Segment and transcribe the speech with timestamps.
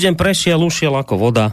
[0.00, 1.52] Týždeň prešiel, ušiel ako voda.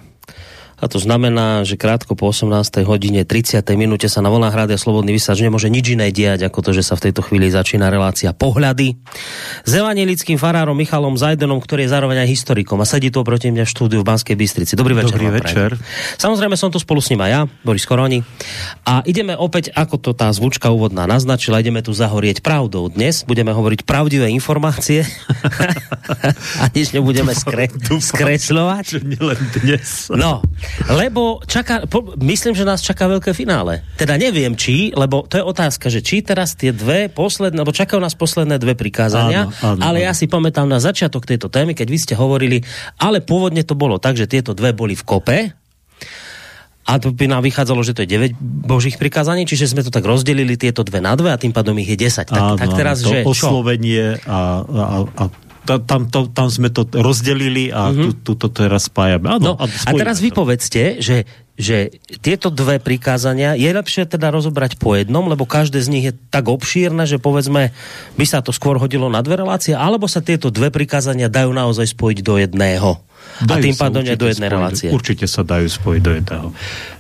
[0.77, 2.85] A to znamená, že krátko po 18.
[2.85, 3.66] hodine 30.
[3.73, 6.94] minúte sa na vlnách rádia Slobodný vysač nemôže nič iné diať, ako to, že sa
[6.94, 8.94] v tejto chvíli začína relácia Pohľady.
[9.66, 13.66] S evanelickým farárom Michalom Zajdenom, ktorý je zároveň aj historikom a sedí tu proti mňa
[13.66, 14.77] v štúdiu v Banskej Bystrici.
[14.77, 15.18] Dobrý večer.
[15.18, 15.70] Dobrý večer.
[16.21, 18.21] Samozrejme som tu spolu s ním aj ja, Boris Koroni.
[18.85, 22.85] A ideme opäť, ako to tá zvučka úvodná naznačila, ideme tu zahorieť pravdou.
[22.94, 25.09] Dnes budeme hovoriť pravdivé informácie
[26.62, 29.02] a nič nebudeme skre- skresľovať.
[29.02, 30.13] Nielen dnes.
[30.13, 30.46] No,
[30.88, 33.84] lebo čaká, po, myslím, že nás čaká veľké finále.
[33.98, 37.99] Teda neviem či, lebo to je otázka, že či teraz tie dve posledné, lebo čakajú
[37.99, 40.07] nás posledné dve prikázania, Áno, áno, ale áno.
[40.07, 42.62] ja si pamätám na začiatok tejto témy, keď vy ste hovorili,
[42.98, 45.38] ale pôvodne to bolo tak, že tieto dve boli v kope,
[46.88, 50.07] a to by nám vychádzalo, že to je 9 božích prikázaní, čiže sme to tak
[50.07, 52.32] rozdelili tieto dve na dve a tým pádom ich je 10.
[52.32, 53.35] Tak, Áno, tak teraz, to že čo?
[53.35, 55.23] oslovenie a, a, a
[55.68, 58.23] ta- tam, to, tam sme to rozdelili a mm-hmm.
[58.23, 59.27] tu, tu to teraz spájame.
[59.27, 59.43] Mhm.
[59.43, 60.23] No, Áno, a spojíme teraz to.
[60.23, 61.27] vy povedzte, že,
[61.60, 61.91] že
[62.23, 66.47] tieto dve prikázania je lepšie teda rozobrať po jednom, lebo každé z nich je tak
[66.47, 67.75] obšírne, že povedzme,
[68.16, 71.91] by sa to skôr hodilo na dve relácie, alebo sa tieto dve prikázania dajú naozaj
[71.91, 73.03] spojiť do jedného.
[73.38, 74.88] a Dajú tým sa pádom určite do jednej spojiť, relácie.
[74.95, 76.47] Určite sa dajú spojiť do jedného.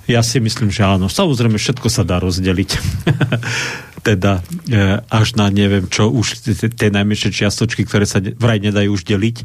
[0.07, 1.07] Ja si myslím, že áno.
[1.11, 2.69] Samozrejme, všetko sa dá rozdeliť.
[4.07, 4.39] teda
[4.71, 9.43] e, až na neviem čo, už tie najmenšie čiastočky, ktoré sa vraj nedajú už deliť.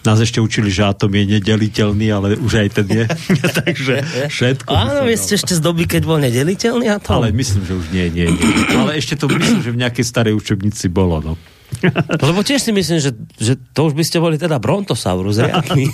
[0.00, 3.04] Nás ešte učili, že atom je nedeliteľný, ale už aj ten je.
[3.60, 3.94] Takže
[4.32, 4.72] všetko.
[4.72, 7.12] Áno, vy ste ešte z doby, keď bol nedeliteľný a to.
[7.12, 8.48] Ale myslím, že už nie, nie, nie.
[8.72, 11.32] Ale ešte to myslím, že v nejakej starej učebnici bolo, no.
[12.28, 15.88] Lebo tiež si myslím, že, že to už by ste boli teda Brontosaurus riadny.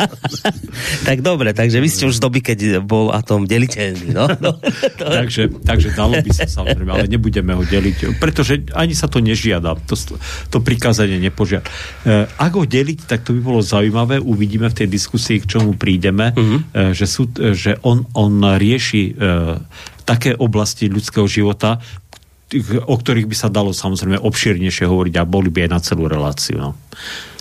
[1.08, 4.12] tak dobre, takže vy ste už z doby, keď bol atom deliteľný.
[4.12, 4.26] No?
[4.40, 4.56] No,
[4.96, 9.20] to, takže, takže dalo by sa samozrejme, ale nebudeme ho deliť, pretože ani sa to
[9.20, 9.76] nežiada.
[9.84, 9.94] To,
[10.48, 11.68] to prikázanie nepožiada.
[12.08, 14.16] E, ak ho deliť, tak to by bolo zaujímavé.
[14.16, 19.12] Uvidíme v tej diskusii, k čomu prídeme, e, že, sú, e, že on, on rieši
[19.12, 19.22] e,
[20.08, 21.78] také oblasti ľudského života,
[22.86, 26.58] o ktorých by sa dalo samozrejme obšírnejšie hovoriť a boli by aj na celú reláciu.
[26.58, 26.74] No.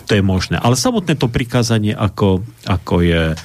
[0.09, 0.57] To je možné.
[0.57, 3.37] Ale samotné to prikázanie, ako, ako je,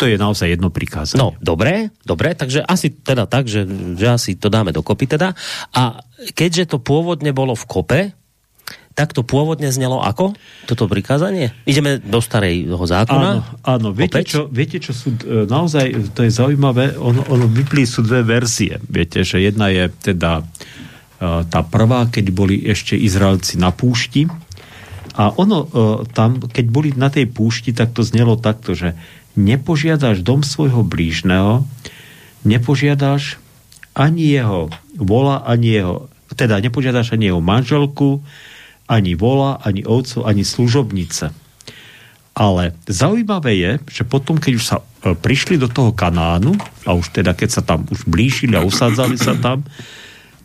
[0.00, 1.20] to je naozaj jedno prikázanie.
[1.20, 3.64] no, dobre, dobre, takže asi teda tak, že,
[3.96, 5.36] že asi to dáme dokopy teda.
[5.76, 6.00] A
[6.32, 8.00] keďže to pôvodne bolo v kope,
[8.98, 10.34] tak to pôvodne znelo ako?
[10.66, 11.54] Toto prikázanie?
[11.70, 13.30] Ideme do starého zákona?
[13.30, 13.88] Áno, áno.
[13.94, 14.26] Viete, Opäť?
[14.26, 18.82] čo, viete, čo sú, e, naozaj, to je zaujímavé, ono, ono vyplí sú dve verzie.
[18.90, 20.87] Viete, že jedna je teda e,
[21.18, 24.30] tá prvá, keď boli ešte Izraelci na púšti.
[25.18, 25.68] A ono e,
[26.14, 28.94] tam, keď boli na tej púšti, tak to znelo takto, že
[29.34, 31.66] nepožiadaš dom svojho blížneho,
[32.46, 33.42] nepožiadaš
[33.98, 36.06] ani jeho vola, ani jeho,
[36.38, 38.22] teda nepožiadaš ani jeho manželku,
[38.86, 41.34] ani vola, ani ovcu, ani služobnice.
[42.38, 46.54] Ale zaujímavé je, že potom, keď už sa e, prišli do toho Kanánu,
[46.86, 49.66] a už teda, keď sa tam už blížili a usádzali sa tam,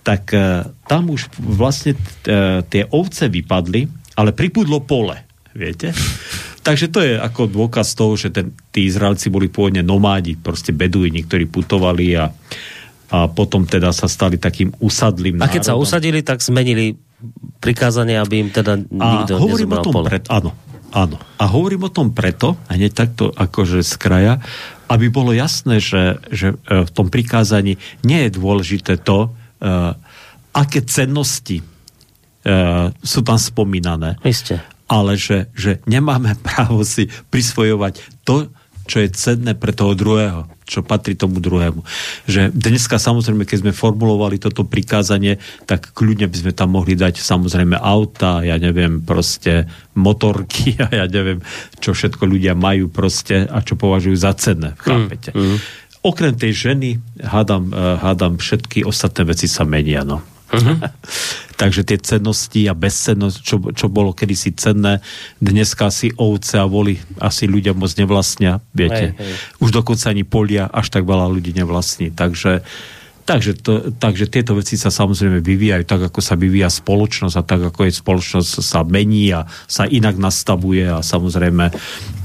[0.03, 3.87] tak e, tam už vlastne e, tie ovce vypadli,
[4.19, 5.23] ale pripudlo pole,
[5.55, 5.95] viete?
[6.63, 11.27] Takže to je ako dôkaz toho, že ten, tí Izraelci boli pôvodne nomádi, proste beduíni,
[11.27, 12.31] ktorí putovali a,
[13.11, 16.95] a potom teda sa stali takým usadlým A keď sa usadili, tak zmenili
[17.59, 20.07] prikázanie, aby im teda A nikto hovorím o tom pole.
[20.07, 20.55] preto, áno,
[20.95, 21.19] áno.
[21.35, 24.33] A hovorím o tom preto, a hneď takto akože z kraja,
[24.87, 27.75] aby bolo jasné, že, že e, v tom prikázaní
[28.07, 29.35] nie je dôležité to,
[30.53, 34.61] aké cennosti uh, sú tam spomínané, Isté.
[34.85, 38.51] ale že, že nemáme právo si prisvojovať to,
[38.83, 41.87] čo je cenné pre toho druhého, čo patrí tomu druhému.
[42.27, 47.23] Že dneska samozrejme, keď sme formulovali toto prikázanie, tak kľudne by sme tam mohli dať
[47.23, 51.39] samozrejme auta, ja neviem, proste motorky a ja neviem,
[51.79, 54.75] čo všetko ľudia majú proste a čo považujú za cenné.
[54.75, 55.31] Chápete?
[55.31, 55.57] Mm, mm.
[56.03, 60.19] Okrem tej ženy, hádam, uh, hádam, všetky ostatné veci sa menia, no.
[61.61, 65.01] Takže tie cennosti a bezcennosť, čo, čo bolo kedysi cenné,
[65.41, 69.15] dneska asi ovce a voli asi ľudia moc nevlastnia, viete.
[69.15, 69.33] Hej, hej.
[69.63, 72.13] Už dokonca ani polia až tak veľa ľudí nevlastní.
[72.13, 72.61] Takže,
[73.23, 77.61] takže, to, takže tieto veci sa samozrejme vyvíjajú tak, ako sa vyvíja spoločnosť a tak,
[77.71, 81.71] ako je spoločnosť sa mení a sa inak nastavuje a samozrejme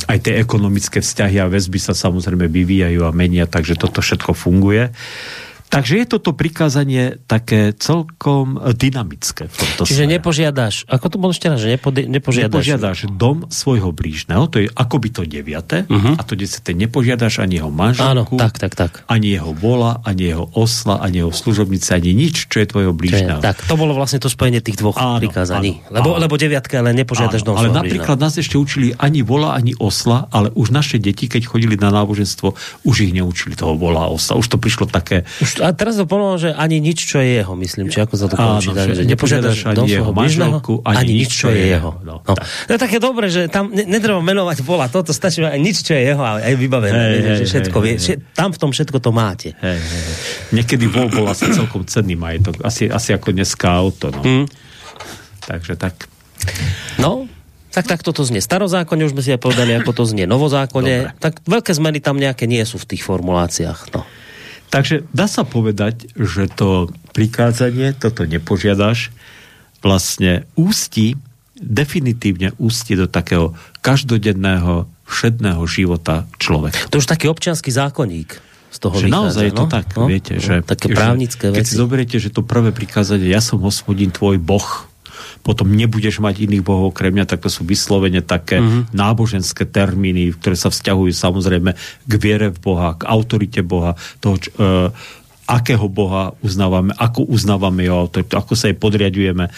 [0.09, 4.91] aj tie ekonomické vzťahy a väzby sa samozrejme vyvíjajú a menia, takže toto všetko funguje.
[5.71, 10.13] Takže je toto prikázanie také celkom dynamické v tomto Čiže smere.
[10.15, 12.49] nepožiadaš, ako to bolo ešte raz, že nepo, nepožiadaš...
[12.49, 16.17] Nepožiadaš dom svojho blížneho, to je akoby to deviate, Mhm.
[16.17, 18.93] a to desaté nepožiadaš ani jeho Áno, manželku, tak, tak, tak.
[19.07, 22.95] ani jeho vola, ani jeho osla, ani jeho služobnice, ani nič, čo je tvojho Čo
[22.95, 23.41] je, blížneho.
[23.41, 25.83] tak, to bolo vlastne to spojenie tých dvoch Áno, prikázaní.
[25.83, 26.21] áno, lebo, áno.
[26.23, 28.25] lebo deviatka, ale nepožiadaš dom ale napríklad blížneho.
[28.25, 32.57] nás ešte učili ani vola, ani osla, ale už naše deti, keď chodili na náboženstvo,
[32.83, 34.35] už ich neučili toho vola a osla.
[34.35, 35.29] Už to prišlo také...
[35.39, 38.27] Už, a teraz to pomohlo, že ani nič, čo je jeho, myslím, či ako sa
[38.31, 38.71] to Áno, končí.
[38.71, 41.99] že tak, že nepožiadaš ani jeho manželku, ani nič, čo je jeho.
[42.03, 42.35] No, No, no.
[42.69, 46.03] To je dobré, že tam ne, netreba menovať vola, toto stačí aj nič, čo je
[46.15, 46.97] jeho, ale aj vybavené.
[46.99, 48.17] Hej, hej, že všetko hej, hej.
[48.35, 49.55] tam v tom všetko to máte.
[49.59, 50.03] Hej, hej.
[50.57, 52.63] Niekedy vol bol asi celkom cenný majetok.
[52.65, 54.11] Asi, asi ako dneska auto.
[54.11, 54.21] No.
[54.25, 54.47] Hm.
[55.45, 56.09] Takže tak.
[57.01, 57.29] No,
[57.73, 58.41] tak tak toto znie.
[58.43, 60.25] Starozákonne už sme si aj povedali, ako to znie.
[60.27, 61.21] Novozákonne, Dobre.
[61.21, 63.93] tak veľké zmeny tam nejaké nie sú v tých formuláciách.
[63.95, 64.03] No.
[64.69, 69.11] Takže dá sa povedať, že to prikázanie, toto nepožiadaš,
[69.81, 71.17] vlastne ústi,
[71.59, 76.87] definitívne ústi do takého každodenného, všedného života človeka.
[76.93, 78.37] To už taký občianský zákonník
[78.69, 79.71] z toho Že vychádza, naozaj je to no?
[79.73, 80.05] tak, no?
[80.05, 80.55] viete, no, že...
[80.61, 81.73] Také že právnické Keď veci.
[81.73, 84.88] si zoberiete, že to prvé prikázanie, ja som hospodin tvoj boh,
[85.43, 88.65] potom nebudeš mať iných bohov okrem mňa, tak to sú vyslovene také Mhm.
[88.65, 88.85] mm-hmm.
[88.93, 91.71] náboženské termíny, ktoré sa vzťahujú samozrejme
[92.05, 94.91] k viere v Boha, k autorite Boha, toho, č, e,
[95.49, 99.49] akého Boha uznávame, ako uznávame jeho autoritu, ako sa jej podriadujeme.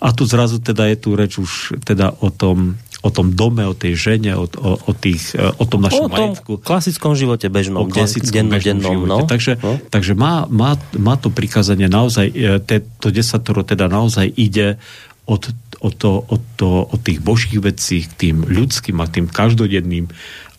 [0.00, 3.76] A tu zrazu teda je tu reč už teda o tom, o tom dome, o
[3.76, 7.52] tej žene, o, o, o, tých, e, o tom našom O tom majetku klasickom živote
[7.52, 9.10] bežnom, o klasickom denno, bežnom dennom, živote.
[9.12, 9.18] no.
[9.28, 9.72] Takže, no.
[9.92, 14.80] takže má, má, má to prikázanie naozaj, e, te, to desatoro teda naozaj ide
[15.28, 15.52] od,
[15.84, 20.08] od, to, od, to, od tých božích vecí k tým ľudským a tým každodenným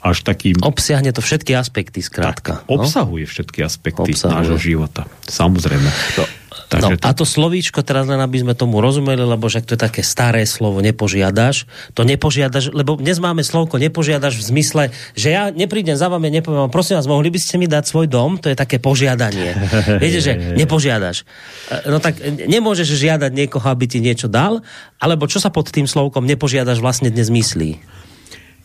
[0.05, 2.61] až takým Obsiahne to všetky aspekty, skrátka.
[2.69, 2.77] no?
[2.77, 4.37] obsahuje všetky aspekty Obsahuje.
[4.37, 5.09] nášho života.
[5.25, 5.89] Samozrejme.
[6.21, 6.23] No,
[6.65, 9.81] Takže no, a to slovíčko, teraz len aby sme tomu rozumeli, lebo však to je
[9.81, 15.53] také staré slovo, nepožiadaš, to nepožiadaš, lebo dnes máme slovko nepožiadaš v zmysle, že ja
[15.53, 18.41] neprídem za vami nepoviem vám, prosím vás, mohli by ste mi dať svoj dom?
[18.41, 19.53] To je také požiadanie.
[20.03, 21.23] Viete, že nepožiadaš.
[21.69, 24.59] E, No tak nemôžeš žiadať niekoho, aby ti niečo dal,
[24.99, 27.79] alebo čo sa pod tým slovkom nepožiadaš vlastne dnes myslí?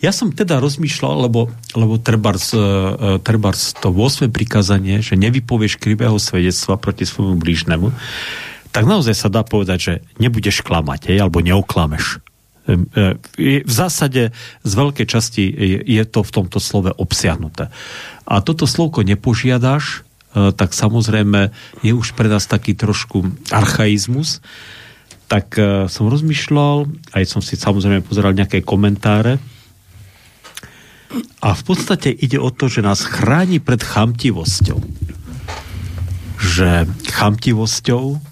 [0.01, 4.33] Ja som teda rozmýšľal, lebo, lebo trebárs, uh, trebárs to 8.
[4.33, 7.93] prikázanie, že nevypovieš krivého svedectva proti svojmu blížnemu,
[8.71, 12.23] tak naozaj sa dá povedať, že nebudeš klamať, hej, alebo neoklameš.
[12.71, 13.19] E,
[13.67, 14.31] V zásade
[14.63, 15.45] z veľkej časti
[15.85, 17.67] je, to v tomto slove obsiahnuté.
[18.31, 20.07] A toto slovko nepožiadaš,
[20.37, 21.51] e, tak samozrejme
[21.83, 24.39] je už pre nás taký trošku archaizmus,
[25.27, 29.43] tak e, som rozmýšľal, aj som si samozrejme pozeral nejaké komentáre,
[31.43, 34.79] a v podstate ide o to, že nás chráni pred chamtivosťou.
[36.39, 38.23] Že chamtivosťou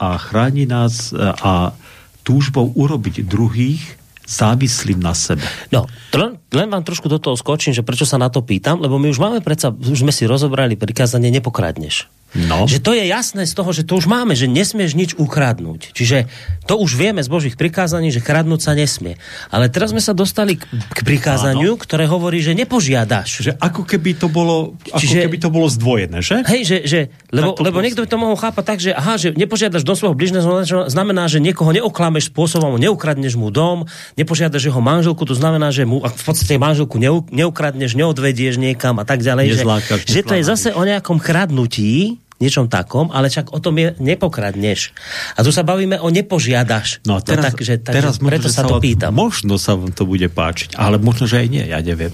[0.00, 1.76] a chráni nás e, a
[2.24, 3.82] túžbou urobiť druhých
[4.26, 5.46] závislým na sebe.
[5.70, 8.98] No, len, len vám trošku do toho skočím, že prečo sa na to pýtam, lebo
[8.98, 12.10] my už máme predsa, už sme si rozobrali prikázanie nepokradneš.
[12.36, 12.68] No.
[12.68, 15.96] Že to je jasné z toho, že to už máme, že nesmieš nič ukradnúť.
[15.96, 16.28] Čiže
[16.68, 19.16] to už vieme z Božích prikázaní, že kradnúť sa nesmie.
[19.48, 23.40] Ale teraz sme sa dostali k, k prikázaniu, ktoré hovorí, že nepožiadaš.
[23.40, 26.44] Že ako keby to bolo, ako Čiže- keby to bolo zdvojené, že?
[26.44, 27.00] Hej, že, že
[27.32, 27.84] lebo, lebo proste.
[27.88, 30.44] niekto by to mohol chápať tak, že aha, že nepožiadaš do svojho bližného,
[30.92, 33.88] znamená, že niekoho neoklameš spôsobom, neukradneš mu dom,
[34.20, 39.04] nepožiadaš jeho manželku, to znamená, že mu v podstate manželku neu, neukradneš, neodvedieš niekam a
[39.08, 39.56] tak ďalej.
[39.56, 43.76] Nezlákaš, že, že to je zase o nejakom kradnutí, niečom takom, ale čak o tom
[43.76, 44.92] je nepokradneš.
[45.34, 47.00] A tu sa bavíme o nepožiadaš.
[47.02, 49.12] No To teraz, tak, že, tak, teraz že preto možno, že sa to pýtam.
[49.12, 52.12] Možno sa vám to bude páčiť, ale možno, že aj nie, ja neviem.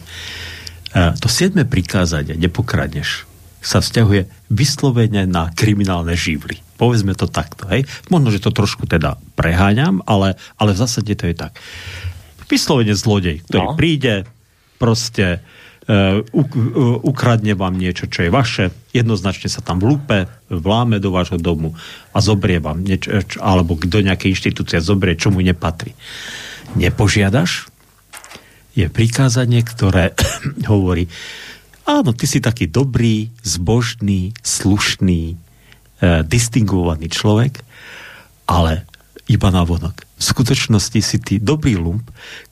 [0.95, 3.27] E, To siedme prikázanie, nepokradneš,
[3.59, 6.63] sa vzťahuje vyslovene na kriminálne živly.
[6.79, 7.87] Povedzme to takto, hej.
[8.07, 11.55] Možno, že to trošku teda preháňam, ale, ale v zásade to je tak.
[12.47, 13.79] Vyslovene zlodej, ktorý No.
[13.79, 14.15] príde,
[14.77, 15.39] proste
[17.03, 21.75] ukradne vám niečo, čo je vaše, jednoznačne sa tam vlúpe, vláme do vášho domu
[22.15, 25.99] a zobrie vám niečo, čo- alebo do nejakej inštitúcie zobrie, čo mu nepatrí.
[26.79, 27.67] Nepožiadaš?
[28.79, 30.15] Je prikázanie, ktoré
[30.71, 31.11] hovorí,
[31.83, 37.59] áno, ty si taký dobrý, zbožný, slušný, eh, distingovaný človek,
[38.47, 38.87] ale
[39.33, 40.05] iba na vonok.
[40.21, 42.05] V skutočnosti si ty dobrý lump,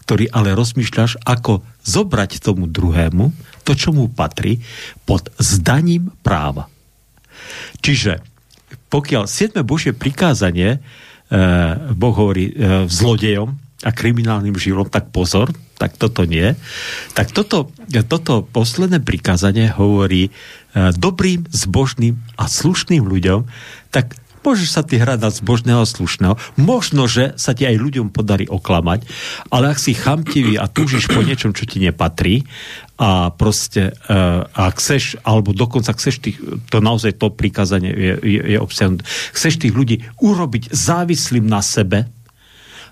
[0.08, 3.30] ktorý ale rozmýšľaš, ako zobrať tomu druhému
[3.68, 4.64] to, čo mu patrí,
[5.04, 6.72] pod zdaním práva.
[7.84, 8.24] Čiže
[8.90, 9.62] pokiaľ 7.
[9.62, 10.78] Božie prikázanie e,
[11.94, 12.54] Boh hovorí e,
[12.90, 16.52] zlodejom a kriminálnym živlom, tak pozor, tak toto nie.
[17.16, 17.72] Tak toto,
[18.04, 20.30] toto posledné prikázanie hovorí e,
[20.92, 23.48] dobrým, zbožným a slušným ľuďom,
[23.88, 26.34] tak môžeš sa ty hrať na zbožného a slušného.
[26.56, 29.04] Možno, že sa ti aj ľuďom podarí oklamať,
[29.52, 32.48] ale ak si chamtivý a túžiš po niečom, čo ti nepatrí
[33.00, 34.12] a proste e,
[34.44, 36.36] a chceš, alebo dokonca chceš tých,
[36.68, 42.08] to naozaj to prikázanie je, je, je obsiahnuté, chceš tých ľudí urobiť závislým na sebe,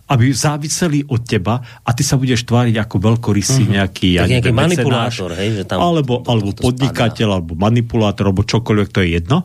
[0.09, 3.77] aby záviseli od teba a ty sa budeš tváriť ako veľkorysý mm-hmm.
[3.77, 7.37] nejaký, ja nejaký manipulátor, hej, že tam alebo, to, alebo to podnikateľ, spadá.
[7.37, 9.45] alebo manipulátor, alebo čokoľvek, to je jedno,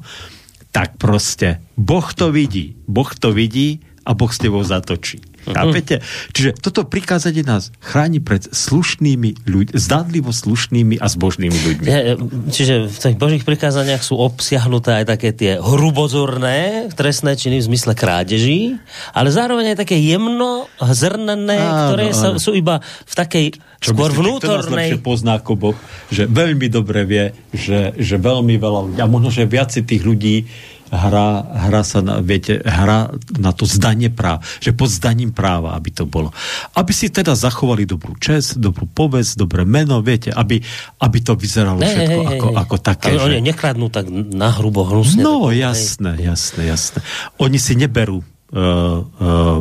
[0.74, 2.74] tak proste Boh to vidí.
[2.90, 5.22] Boh to vidí a Boh s tebou zatočí.
[5.44, 6.00] Chápete?
[6.32, 11.86] Čiže toto prikázanie nás chráni pred slušnými ľuďmi, zdádlivo slušnými a zbožnými ľuďmi.
[11.88, 12.16] Ja,
[12.48, 17.94] čiže v tých božích prikázaniach sú obsiahnuté aj také tie hrubozorné trestné činy v zmysle
[17.98, 18.80] krádeží,
[19.12, 22.16] ale zároveň aj také jemno zrnené, áno, ktoré áno.
[22.16, 23.46] Sa, sú iba v takej
[23.84, 24.88] Čo skôr myslíte, vnútornej...
[24.96, 29.30] Kto pozná ako Boh, že veľmi dobre vie, že, že veľmi veľa ľudí, a možno,
[29.34, 30.48] že viac tých ľudí
[30.94, 33.10] hra, hra sa na, viete, hra
[33.42, 36.30] na to zdanie práv, že pod zdaním práva, aby to bolo.
[36.78, 40.62] Aby si teda zachovali dobrú čest, dobrú povesť, dobré meno, viete, aby,
[41.02, 42.58] aby to vyzeralo ne, všetko hej, ako, hej.
[42.62, 43.08] ako také.
[43.10, 43.26] Ale že...
[43.34, 45.26] oni nekradnú tak na hrubo hnusne.
[45.26, 46.30] No, tak, jasné, hej.
[46.30, 47.00] jasné, jasné.
[47.42, 49.60] Oni si neberú uh, uh,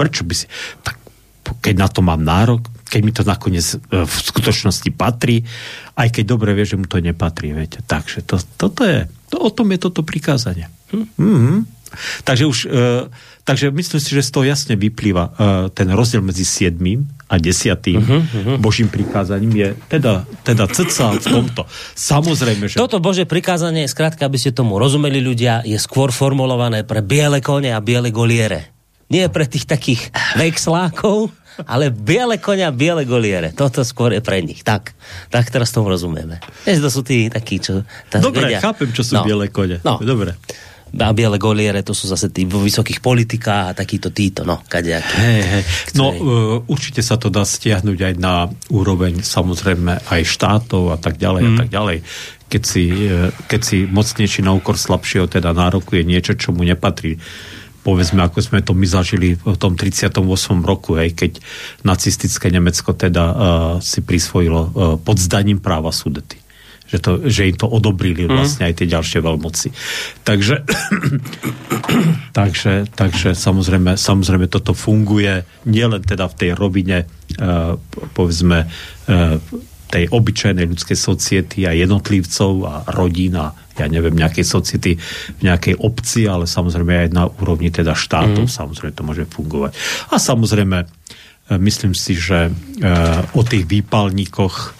[0.00, 0.48] prečo by si...
[0.80, 0.96] Tak
[1.60, 5.44] keď na to mám nárok, keď mi to nakoniec e, v skutočnosti patrí,
[5.98, 7.52] aj keď dobre vie, že mu to nepatrí.
[7.52, 7.82] Viete.
[7.84, 10.66] Takže to, toto je, to, o tom je toto prikázanie.
[10.90, 11.06] Hm?
[11.16, 11.58] Mm-hmm.
[12.22, 13.10] Takže už, e,
[13.42, 15.30] takže myslím si, že z toho jasne vyplýva e,
[15.74, 16.78] ten rozdiel medzi 7.
[17.26, 17.42] a 10.
[17.42, 18.56] Uh-huh, uh-huh.
[18.62, 21.66] Božím prikázaním je teda, teda cca v tomto.
[21.98, 22.78] Samozrejme, že...
[22.78, 27.74] Toto Bože prikázanie, skrátka, aby ste tomu rozumeli ľudia, je skôr formulované pre biele kone
[27.74, 28.70] a biele goliere.
[29.10, 31.34] Nie pre tých takých vexlákov,
[31.66, 33.52] ale biele konia, biele goliere.
[33.52, 34.62] Toto skôr je pre nich.
[34.64, 34.94] Tak,
[35.28, 36.40] tak teraz tomu rozumieme.
[36.64, 37.82] Vieš, to sú tí takí, čo...
[38.12, 38.60] Dobre, vedia.
[38.60, 39.24] chápem, čo sú no.
[39.24, 39.80] biele kone.
[39.82, 40.00] No.
[40.00, 40.36] Dobre.
[40.90, 45.14] A biele goliere, to sú zase tí vo vysokých politikách a takýto títo, no, kadejaký.
[45.22, 45.62] Hej, hej.
[45.94, 46.16] No, uh,
[46.66, 51.48] určite sa to dá stiahnuť aj na úroveň, samozrejme, aj štátov a tak ďalej mm.
[51.48, 51.98] a tak ďalej
[52.50, 57.14] keď si, e, keď si mocnejší na úkor slabšieho teda nárokuje niečo, čo mu nepatrí
[57.80, 60.20] povedzme, ako sme to my zažili v tom 38.
[60.60, 61.40] roku, hej, keď
[61.84, 63.34] nacistické Nemecko teda uh,
[63.80, 64.70] si prisvojilo uh,
[65.00, 66.36] pod zdaním práva sudety.
[66.90, 68.34] Že, to, že im to odobrili mm.
[68.34, 69.68] vlastne aj tie ďalšie veľmoci.
[70.26, 70.66] Takže,
[72.38, 77.06] takže, takže samozrejme, samozrejme toto funguje nielen teda v tej rovine
[77.38, 77.78] uh,
[78.10, 79.38] povedzme uh,
[79.90, 84.94] tej obyčajnej ľudskej society a jednotlivcov a rodín a ja neviem, nejakej society
[85.36, 88.54] v nejakej obci, ale samozrejme aj na úrovni teda štátov, mm.
[88.54, 89.74] samozrejme to môže fungovať.
[90.14, 90.86] A samozrejme, e,
[91.58, 92.52] myslím si, že e,
[93.34, 94.78] o tých výpalníkoch,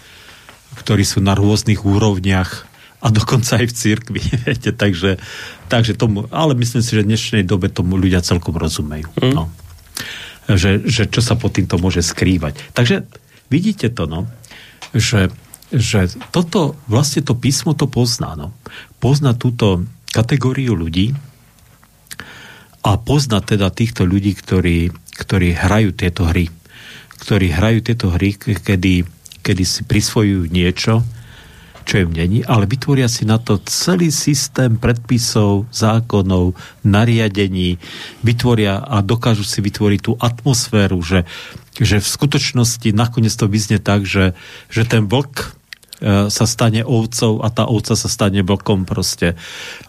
[0.84, 5.18] ktorí sú na rôznych úrovniach a dokonca aj v cirkvi, viete, takže,
[5.66, 9.10] takže tomu, ale myslím si, že v dnešnej dobe tomu ľudia celkom rozumejú.
[9.18, 9.34] Mm.
[9.34, 9.50] No.
[10.50, 12.58] Že, že čo sa pod týmto môže skrývať.
[12.74, 13.06] Takže
[13.48, 14.26] vidíte to, no
[14.94, 15.30] že,
[15.70, 18.34] že toto, vlastne to písmo to pozná.
[18.34, 18.54] No.
[18.98, 21.14] Pozná túto kategóriu ľudí
[22.80, 26.48] a pozná teda týchto ľudí, ktorí, ktorí hrajú tieto hry.
[27.20, 29.04] Ktorí hrajú tieto hry, kedy,
[29.44, 31.04] kedy si prisvojujú niečo,
[31.90, 36.54] čo im není, ale vytvoria si na to celý systém predpisov, zákonov,
[36.86, 37.82] nariadení,
[38.22, 41.26] vytvoria a dokážu si vytvoriť tú atmosféru, že,
[41.74, 44.38] že v skutočnosti nakoniec to vyznie tak, že,
[44.70, 45.46] že ten vlk e,
[46.30, 49.34] sa stane ovcov a tá ovca sa stane vlkom proste.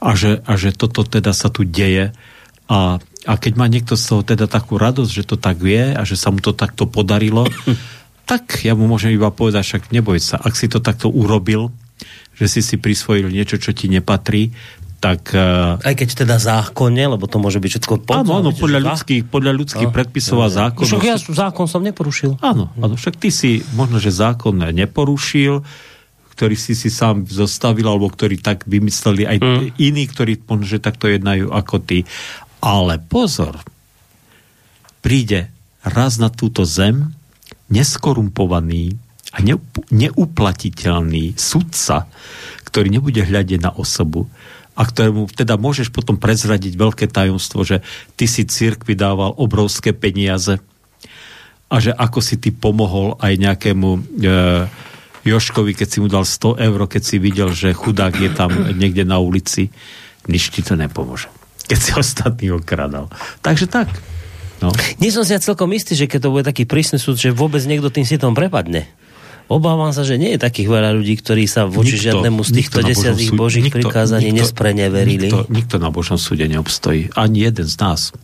[0.01, 2.17] A že, a že toto teda sa tu deje.
[2.65, 2.97] A,
[3.29, 6.17] a keď má niekto z toho teda takú radosť, že to tak vie a že
[6.17, 7.45] sa mu to takto podarilo,
[8.31, 11.69] tak ja mu môžem iba povedať, však neboj sa, ak si to takto urobil,
[12.41, 14.49] že si si prisvojil niečo, čo ti nepatrí,
[15.01, 15.33] tak...
[15.33, 18.21] Uh, Aj keď teda zákonne, lebo to môže byť všetko pod...
[18.21, 20.89] Áno, áno, podľa ľudských, podľa ľudských no, predpisov a zákonov...
[20.89, 22.41] Však ja zákon som neporušil.
[22.41, 25.61] Áno, áno, však ty si možno, že zákon neporušil,
[26.37, 29.61] ktorý si si sám zostavil, alebo ktorý tak vymysleli aj mm.
[29.77, 32.05] iní, ktorí možno, že takto jednajú ako ty.
[32.61, 33.61] Ale pozor,
[35.01, 35.49] príde
[35.81, 37.13] raz na túto zem
[37.73, 38.97] neskorumpovaný
[39.31, 39.37] a
[39.89, 42.07] neuplatiteľný sudca,
[42.67, 44.27] ktorý nebude hľadiť na osobu
[44.75, 47.83] a ktorému teda môžeš potom prezradiť veľké tajomstvo, že
[48.15, 50.59] ty si církvi dával obrovské peniaze
[51.71, 53.99] a že ako si ty pomohol aj nejakému e,
[55.23, 59.07] Joškovi, keď si mu dal 100 eur, keď si videl, že chudák je tam niekde
[59.07, 59.71] na ulici,
[60.27, 61.31] nič ti to nepomôže.
[61.69, 63.07] Keď si ostatný okradal.
[63.39, 63.87] Takže tak.
[64.59, 64.69] No.
[65.01, 67.63] Nie som si ja celkom istý, že keď to bude taký prísny súd, že vôbec
[67.65, 68.89] niekto tým sitom prepadne.
[69.47, 72.79] Obávam sa, že nie je takých veľa ľudí, ktorí sa voči nikto, žiadnemu z týchto
[72.85, 75.27] desiatých božích nikto, prikázaní nikto, nespreneverili.
[75.27, 77.11] Nikto, nikto na Božom súde neobstojí.
[77.17, 78.15] Ani jeden z nás.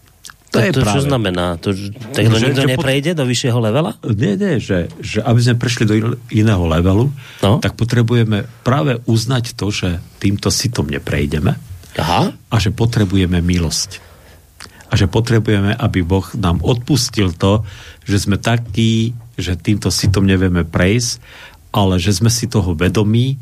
[0.48, 0.96] To, je to práve.
[0.96, 1.60] čo znamená?
[1.60, 1.76] To,
[2.16, 4.00] tak to nikto neprejde do vyššieho levela?
[4.08, 5.96] Nie, nie, že, že aby sme prešli do
[6.32, 7.12] iného levelu,
[7.44, 7.52] no?
[7.60, 11.52] tak potrebujeme práve uznať to, že týmto sitom neprejdeme
[12.00, 12.32] Aha.
[12.32, 14.00] a že potrebujeme milosť.
[14.88, 17.68] A že potrebujeme, aby Boh nám odpustil to,
[18.08, 21.22] že sme takí, že týmto sitom nevieme prejsť,
[21.72, 23.38] ale že sme si toho vedomí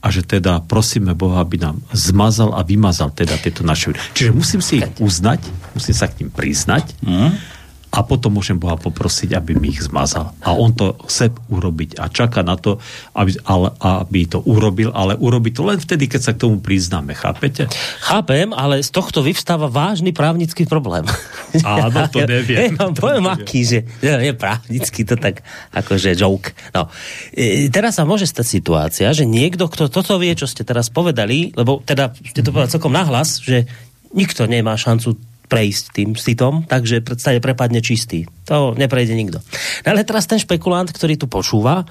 [0.00, 3.92] a že teda prosíme Boha, aby nám zmazal a vymazal teda tieto naše...
[4.16, 5.44] Čiže musím si ich uznať,
[5.76, 7.59] musím sa k ním priznať mm
[7.90, 10.30] a potom môžem Boha poprosiť, aby mi ich zmazal.
[10.46, 12.78] A on to chce urobiť a čaká na to,
[13.18, 17.18] aby, ale, aby to urobil, ale urobi to len vtedy, keď sa k tomu priznáme.
[17.18, 17.66] Chápete?
[17.98, 21.02] Chápem, ale z tohto vyvstáva vážny právnický problém.
[21.66, 22.48] Áno, to neviem.
[22.60, 25.42] Ja, ja poviem to aký, že ja, nie právnický, to tak
[25.72, 26.52] akože joke.
[26.74, 26.92] No.
[27.32, 31.54] E, teraz sa môže stať situácia, že niekto, kto toto vie, čo ste teraz povedali,
[31.54, 33.64] lebo teda ste to povedali celkom nahlas, že
[34.12, 35.14] nikto nemá šancu
[35.50, 38.30] prejsť tým sitom, takže predstave prepadne čistý.
[38.46, 39.42] To neprejde nikto.
[39.82, 41.82] No ale teraz ten špekulant, ktorý tu počúva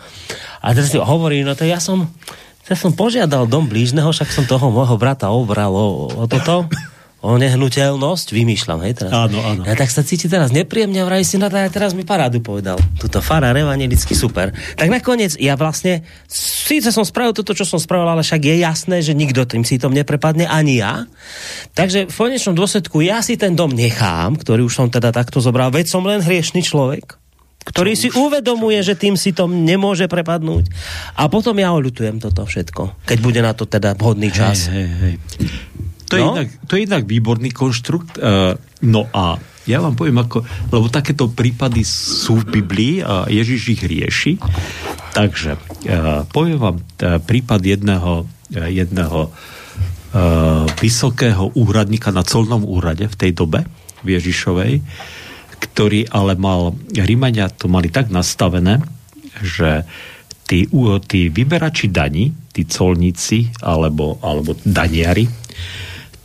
[0.63, 2.07] a teraz hovorí, no to ja som,
[2.71, 6.71] ja som požiadal dom blížneho, však som toho môjho brata obral o, o toto
[7.19, 9.11] o nehnuteľnosť, vymýšľam, hej, teraz.
[9.11, 9.61] Áno, áno.
[9.67, 12.79] Ja tak sa cíti teraz nepríjemne, vraj si na to, teraz mi parádu povedal.
[12.95, 14.55] Tuto fara evangelický super.
[14.79, 18.97] Tak nakoniec, ja vlastne, síce som spravil toto, čo som spravil, ale však je jasné,
[19.03, 21.11] že nikto tým si tom neprepadne, ani ja.
[21.75, 25.75] Takže v konečnom dôsledku ja si ten dom nechám, ktorý už som teda takto zobral,
[25.75, 27.19] veď som len hriešný človek
[27.59, 30.73] ktorý si uvedomuje, že tým si tom nemôže prepadnúť.
[31.19, 34.71] A potom ja oľutujem toto všetko, keď bude na to teda vhodný čas.
[34.71, 35.15] Hej, hej, hej.
[36.09, 36.33] To, je no?
[36.35, 38.17] inak, to je inak výborný konštrukt.
[38.17, 39.37] Uh, no a
[39.69, 40.41] ja vám poviem, ako,
[40.73, 44.33] lebo takéto prípady sú v Biblii a Ježiš ich rieši.
[45.13, 53.05] Takže uh, poviem vám uh, prípad jedného, uh, jedného uh, vysokého úradníka na colnom úrade
[53.05, 53.69] v tej dobe,
[54.01, 54.81] v Ježišovej,
[55.59, 58.81] ktorý ale mal, Rímania to mali tak nastavené,
[59.43, 59.83] že
[60.49, 60.65] tí,
[61.05, 65.29] tí vyberači daní, tí colníci alebo, alebo daniari,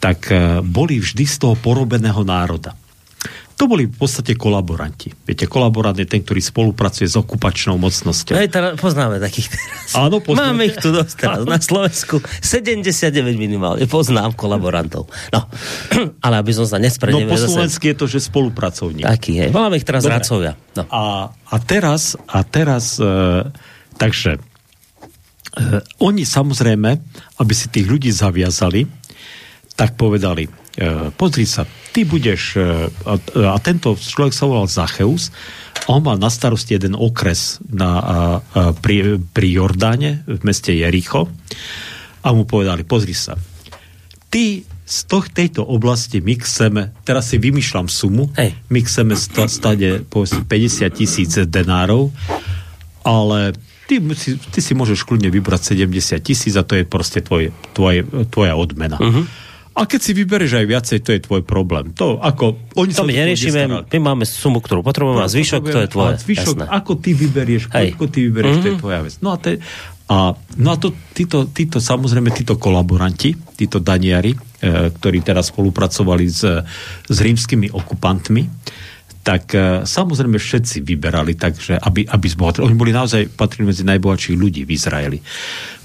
[0.05, 2.77] tak e, boli vždy z toho porobeného národa.
[3.55, 5.15] To boli v podstate kolaboranti.
[5.15, 8.35] Viete, kolaborant je ten, ktorý spolupracuje s okupačnou mocnosťou.
[8.35, 9.95] Aj teda poznáme takých teraz.
[9.95, 10.59] Áno, poznáme.
[10.59, 12.19] Máme ich tu dosť teraz na Slovensku.
[12.43, 13.87] 79 minimálne.
[13.87, 15.07] Poznám kolaborantov.
[15.31, 15.47] No,
[16.27, 17.31] ale aby som sa nespreneveril.
[17.31, 19.07] No po slovensky je to, že spolupracovník.
[19.07, 19.51] Taký, hej.
[19.55, 20.59] Máme ich teraz Dobre.
[20.75, 20.83] No.
[20.91, 23.07] A, a teraz, a teraz e,
[23.95, 24.41] takže e,
[26.03, 26.91] oni samozrejme,
[27.39, 29.04] aby si tých ľudí zaviazali,
[29.75, 33.15] tak povedali, e, pozri sa, ty budeš, e, a,
[33.55, 35.35] a tento človek sa volal Zacheus,
[35.91, 38.19] on mal na starosti jeden okres na, a, a,
[38.73, 41.29] pri, pri Jordáne, v meste Jericho,
[42.25, 43.35] a mu povedali, pozri sa,
[44.31, 48.53] ty z toh, tejto oblasti my chceme, teraz si vymýšľam sumu, Hej.
[48.69, 50.45] my chceme stade 50
[50.93, 52.13] tisíc denárov,
[53.01, 53.57] ale
[53.89, 58.29] ty si, ty si môžeš kľudne vybrať 70 tisíc a to je proste tvoj, tvoj,
[58.29, 59.01] tvoja odmena.
[59.01, 59.25] Uh-huh.
[59.75, 61.91] A keď si vybereš aj viacej, to je tvoj problém.
[61.99, 65.89] To, ako, oni to my neriešime, my máme sumu, ktorú potrebujeme a zvyšok to je
[65.91, 66.15] tvoje.
[66.15, 66.67] A zvyšok, jasné.
[66.71, 68.63] ako ty vyberieš, ako ty vyberieš, mm-hmm.
[68.63, 68.83] to je mhm.
[68.87, 69.15] tvoja vec.
[69.19, 69.59] No a, te,
[70.07, 70.17] a,
[70.63, 74.39] no a to, títo, títo, samozrejme, títo kolaboranti, títo daniari, e,
[74.95, 76.47] ktorí teraz spolupracovali s,
[77.11, 78.47] s rímskymi okupantmi,
[79.27, 82.63] tak e, samozrejme všetci vyberali, takže aby, aby zbohatili.
[82.63, 85.19] Oni boli naozaj, patrili medzi najbohatších ľudí v Izraeli.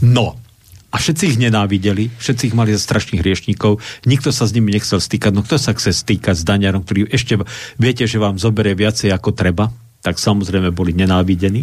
[0.06, 0.49] No,
[0.90, 3.78] a všetci ich nenávideli, všetci ich mali za strašných hriešníkov,
[4.10, 7.38] nikto sa s nimi nechcel stýkať, no kto sa chce stýkať s daňarom, ktorý ešte
[7.78, 9.70] viete, že vám zoberie viacej ako treba,
[10.02, 11.62] tak samozrejme boli nenávidení.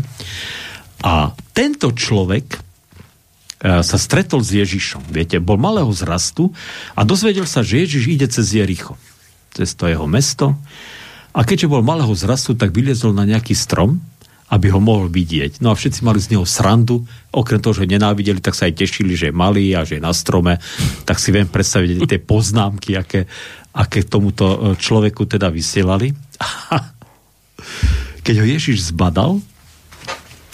[1.03, 2.59] A tento človek e,
[3.83, 6.55] sa stretol s Ježišom, viete, bol malého zrastu
[6.95, 8.95] a dozvedel sa, že Ježiš ide cez Jericho,
[9.51, 10.55] cez to jeho mesto.
[11.37, 14.01] A keďže bol malého zrastu, tak vyliezol na nejaký strom
[14.47, 15.59] aby ho mohol vidieť.
[15.59, 17.03] No a všetci mali z neho srandu,
[17.35, 20.15] okrem toho, že nenávideli, tak sa aj tešili, že je malý a že je na
[20.15, 20.63] strome.
[21.03, 23.27] Tak si viem predstaviť tie poznámky, aké,
[23.75, 26.15] aké tomuto e, človeku teda vysielali.
[28.27, 29.43] Keď ho Ježiš zbadal,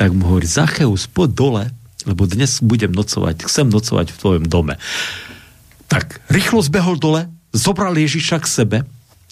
[0.00, 1.64] tak mu hovorí, Zacheus, poď dole,
[2.08, 4.80] lebo dnes budem nocovať, chcem nocovať v tvojom dome.
[5.92, 8.78] Tak rýchlo zbehol dole, zobral Ježiša k sebe,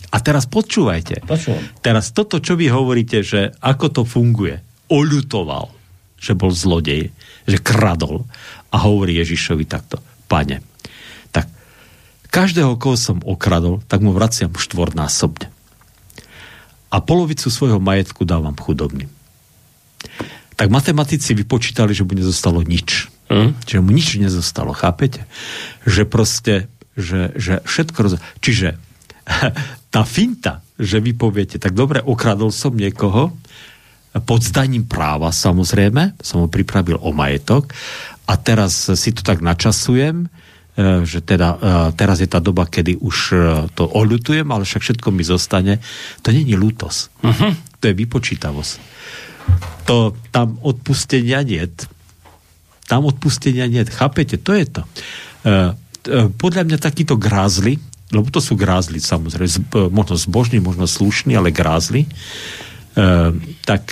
[0.09, 1.23] a teraz počúvajte.
[1.29, 1.61] Počúvam.
[1.85, 4.59] Teraz toto, čo vy hovoríte, že ako to funguje.
[4.89, 5.71] Oľutoval,
[6.19, 7.13] že bol zlodej,
[7.47, 8.27] že kradol
[8.75, 10.03] a hovorí Ježišovi takto.
[10.27, 10.63] Pane,
[11.31, 11.47] tak
[12.31, 15.51] každého, koho som okradol, tak mu vraciam štvornásobne.
[16.91, 19.07] a polovicu svojho majetku dávam chudobným.
[20.59, 23.09] Tak matematici vypočítali, že mu nezostalo nič.
[23.31, 23.55] Mm.
[23.63, 25.25] Že mu nič nezostalo, chápete?
[25.87, 26.55] Že proste,
[26.99, 28.13] že, že všetko roz...
[28.43, 28.77] Čiže
[29.95, 33.35] tá finta, že vy poviete, tak dobre, okradol som niekoho,
[34.11, 37.71] pod zdaním práva samozrejme, som ho pripravil o majetok
[38.27, 40.29] a teraz si to tak načasujem, e,
[41.07, 41.57] že teda e,
[41.95, 43.37] teraz je tá doba, kedy už e,
[43.71, 45.79] to oľutujem, ale však všetko mi zostane.
[46.27, 47.01] To není lútosť.
[47.23, 47.55] Uh-huh.
[47.55, 48.73] To je vypočítavosť.
[49.87, 51.63] To tam odpustenia nie.
[52.91, 53.87] Tam odpustenia nie.
[53.87, 54.43] Chápete?
[54.43, 54.83] To je to.
[56.39, 62.07] Podľa mňa takýto grázly, lebo to sú grázly samozrejme, možno zbožní, možno slušní, ale grázly,
[63.63, 63.85] tak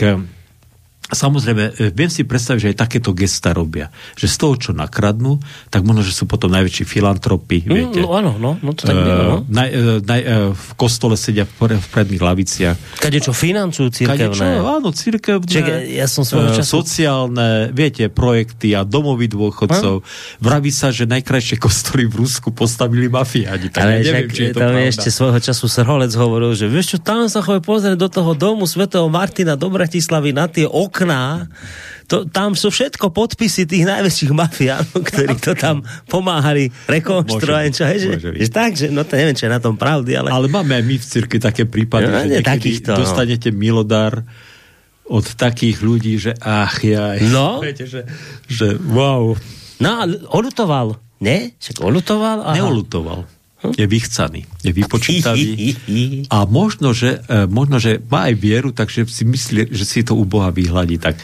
[1.09, 3.89] Samozrejme, e, viem si predstaviť, že aj takéto gesta robia.
[4.13, 5.41] Že z toho, čo nakradnú,
[5.73, 8.01] tak možno, že sú potom najväčší filantropi, mm, viete.
[8.05, 9.37] No áno, no, no to tak uh, no.
[9.49, 12.77] Naj, uh, naj, uh, v kostole sedia v, v predných laviciach.
[13.01, 14.37] Kade čo financujú církevné.
[14.37, 15.49] Čo, áno, církevné.
[15.49, 16.85] Čak, ja som svojho času...
[16.85, 20.05] Sociálne, viete, projekty a domovy dôchodcov.
[20.05, 20.45] Hm?
[20.45, 23.73] Vraví sa, že najkrajšie kostoly v Rusku postavili mafiáni.
[23.73, 24.93] Tak Ale ja neviem, či je to tam pravda.
[24.93, 28.69] ešte svojho času Srholec hovoril, že vieš čo, tam sa chodí pozrieť do toho domu
[28.69, 31.47] svätého Martina do Bratislavy na tie ok okná,
[32.11, 37.71] to, tam sú všetko podpisy tých najväčších mafiánov, ktorí to tam pomáhali rekonštruovať.
[37.71, 40.35] Čo, že, že, tak, že, no to neviem, čo je na tom pravdy, ale...
[40.35, 44.27] Ale máme aj my v cirkvi také prípady, no, že takýchto, dostanete milodár
[45.07, 47.61] od takých ľudí, že ach ja, no?
[47.65, 48.03] viete, že,
[48.51, 49.39] že wow.
[49.79, 49.91] No
[50.35, 51.55] olutoval, ne?
[51.63, 52.43] Však olutoval?
[52.43, 52.57] Aha.
[52.59, 53.38] Neolutoval.
[53.59, 55.75] Je vychcaný, je vypočítavý
[56.35, 60.15] a možno že, e, možno, že má aj vieru, takže si myslí, že si to
[60.15, 61.03] u Boha vyhľadí.
[61.03, 61.19] Tak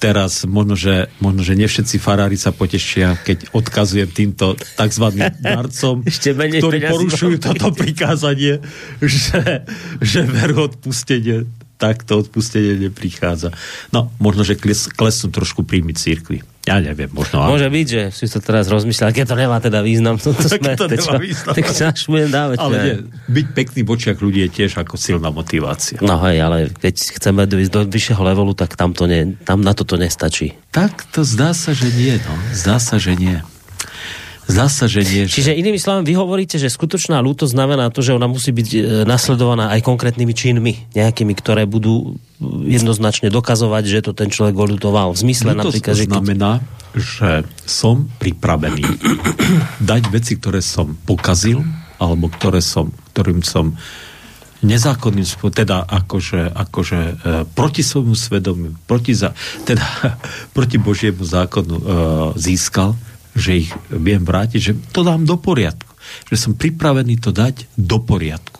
[0.00, 5.06] teraz možno, že, možno, že nevšetci farári sa potešia, keď odkazujem týmto tzv.
[5.42, 6.06] darcom,
[6.62, 8.64] ktorí porušujú toto prikázanie,
[9.02, 9.68] že,
[10.00, 13.56] že veru odpustenie takto odpustenie neprichádza.
[13.88, 16.44] No, možno, že kles, klesnú trošku príjmy církvy.
[16.68, 17.40] Ja neviem, možno.
[17.48, 20.20] Môže byť, že si to teraz rozmýšľal, keď to nemá teda význam.
[20.20, 21.56] To, to sme, to nemá význam.
[21.56, 22.56] Tak čo až budem dávať.
[22.60, 22.96] Ale nie,
[23.32, 25.96] byť pekný v očiach ľudí je tiež ako silná motivácia.
[26.04, 29.72] No hej, ale keď chceme dojsť do vyššieho levelu, tak tam, to ne, tam na
[29.72, 30.52] to to nestačí.
[30.68, 32.20] Tak to zdá sa, že nie.
[32.20, 32.34] No.
[32.52, 33.40] Zdá sa, že nie.
[34.50, 35.30] Zasa, že nie.
[35.30, 38.78] Čiže inými slovami, vy hovoríte, že skutočná lútosť znamená to, že ona musí byť e,
[39.06, 42.18] nasledovaná aj konkrétnymi činmi, nejakými, ktoré budú
[42.66, 45.14] jednoznačne dokazovať, že to ten človek olutoval.
[45.14, 46.04] V zmysle lútosť napríklad, že...
[46.10, 46.50] znamená,
[46.98, 47.30] že
[47.62, 48.82] som pripravený
[49.78, 51.62] dať veci, ktoré som pokazil,
[52.02, 53.78] alebo ktoré som, ktorým som
[54.60, 57.14] nezákonným spôsobom, teda akože, akože e,
[57.56, 59.32] proti svojmu svedomiu, proti, za,
[59.68, 59.84] teda,
[60.52, 61.84] proti Božiemu zákonu e,
[62.36, 62.96] získal,
[63.34, 65.90] že ich viem vrátiť, že to dám do poriadku.
[66.30, 68.58] Že som pripravený to dať do poriadku.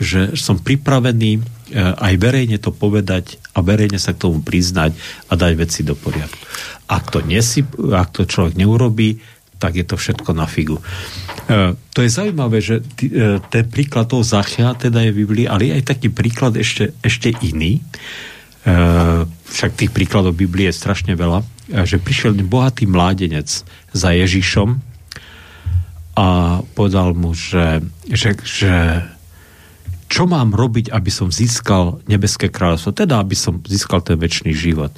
[0.00, 1.40] Že som pripravený e,
[1.78, 4.94] aj verejne to povedať a verejne sa k tomu priznať
[5.28, 6.40] a dať veci do poriadku.
[6.88, 9.20] Ak to, nesi, ak to človek neurobí,
[9.60, 10.80] tak je to všetko na figu.
[10.80, 15.44] E, to je zaujímavé, že t- e, ten príklad toho Zachia teda je v Biblii,
[15.44, 17.84] ale aj taký príklad ešte, ešte iný.
[18.64, 18.72] E,
[19.28, 23.46] však tých príkladov Biblie je strašne veľa že prišiel bohatý mládenec
[23.94, 24.82] za Ježišom
[26.18, 27.80] a povedal mu, že,
[28.10, 29.06] že, že
[30.10, 34.90] čo mám robiť, aby som získal nebeské kráľovstvo, teda aby som získal ten väčší život.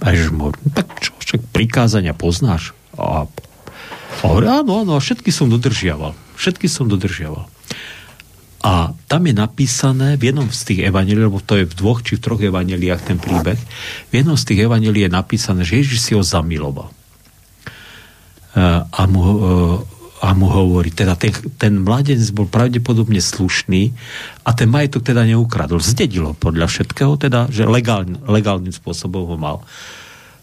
[0.00, 2.72] A Ježiš mu no tak čo, však prikázania poznáš?
[2.94, 6.14] A, a hovorí, áno, áno, všetky som dodržiaval.
[6.38, 7.50] Všetky som dodržiaval.
[8.60, 12.20] A tam je napísané v jednom z tých evanelí, lebo to je v dvoch či
[12.20, 13.56] v troch evaneliách ten príbeh,
[14.08, 16.92] v jednom z tých evanelí je napísané, že Ježiš si ho zamiloval.
[18.52, 19.36] E, a mu, e,
[20.20, 23.96] a mu hovorí, teda ten, ten mladenec bol pravdepodobne slušný
[24.44, 25.80] a ten majetok teda neukradol.
[25.80, 29.64] Zdedil ho podľa všetkého, teda, že legálny, legálnym spôsobom ho mal.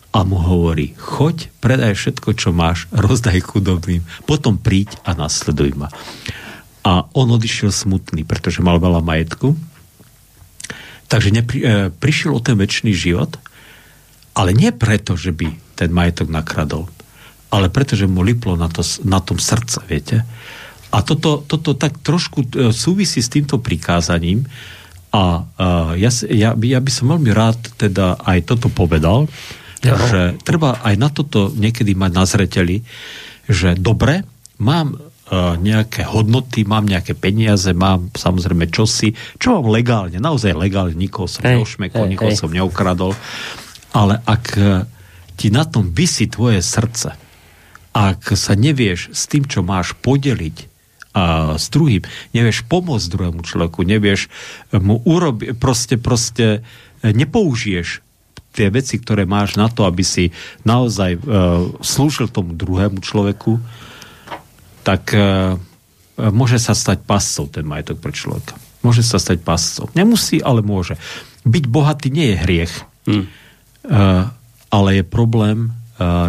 [0.10, 5.94] A mu hovorí, choď, predaj všetko, čo máš, rozdaj chudobným, potom príď a nasleduj ma.
[6.88, 9.60] A on odišiel smutný, pretože mal veľa majetku.
[11.12, 13.36] Takže nepri, e, prišiel o ten väčší život,
[14.32, 16.88] ale nie preto, že by ten majetok nakradol,
[17.52, 20.24] ale preto, že mu liplo na, to, na tom srdce, viete.
[20.92, 24.48] A toto, toto tak trošku e, súvisí s týmto prikázaním
[25.12, 29.28] a e, ja, ja, ja by som veľmi rád teda aj toto povedal,
[29.84, 29.96] ja.
[29.96, 32.84] že treba aj na toto niekedy mať na zreteli,
[33.48, 34.24] že dobre,
[34.60, 41.28] mám nejaké hodnoty, mám nejaké peniaze, mám samozrejme čosi, čo mám legálne, naozaj legálne, nikoho
[41.28, 42.40] som hey, neošmekol, hey, nikoho hey.
[42.40, 43.12] som neukradol,
[43.92, 44.88] ale ak e,
[45.36, 47.20] ti na tom vysí tvoje srdce,
[47.92, 50.80] ak sa nevieš s tým, čo máš podeliť
[51.18, 54.30] a s druhým, nevieš pomôcť druhému človeku, nevieš
[54.70, 56.64] mu urobiť, proste, proste
[57.04, 58.06] e, nepoužiješ
[58.56, 60.34] tie veci, ktoré máš na to, aby si
[60.66, 63.62] naozaj uh, slúžil tomu druhému človeku,
[64.88, 65.60] tak uh,
[66.32, 68.56] môže sa stať pascov ten majetok pre človeka.
[68.88, 69.92] Môže sa stať pascov.
[69.92, 70.96] Nemusí, ale môže.
[71.44, 72.74] Byť bohatý nie je hriech,
[73.04, 73.26] hmm.
[74.72, 75.76] ale je problém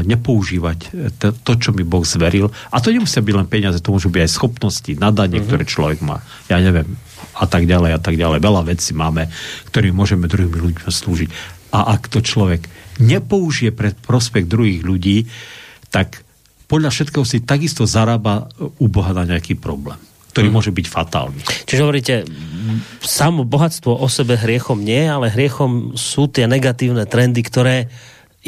[0.08, 0.78] nepoužívať
[1.20, 2.48] to, čo mi Boh zveril.
[2.72, 5.48] A to nemusia byť len peniaze, to môžu byť aj schopnosti, nadanie, uh-huh.
[5.52, 6.24] ktoré človek má.
[6.48, 6.96] Ja neviem,
[7.36, 8.40] a tak ďalej, a tak ďalej.
[8.40, 9.28] Veľa vecí máme,
[9.68, 11.28] ktorým môžeme druhým ľuďom slúžiť.
[11.76, 12.64] A ak to človek
[12.96, 15.28] nepoužije pre prospech druhých ľudí,
[15.92, 16.24] tak
[16.68, 20.58] podľa všetkého si takisto zarába u Boha na nejaký problém ktorý hmm.
[20.60, 21.40] môže byť fatálny.
[21.66, 22.14] Čiže hovoríte,
[23.02, 27.90] samo bohatstvo o sebe hriechom nie, ale hriechom sú tie negatívne trendy, ktoré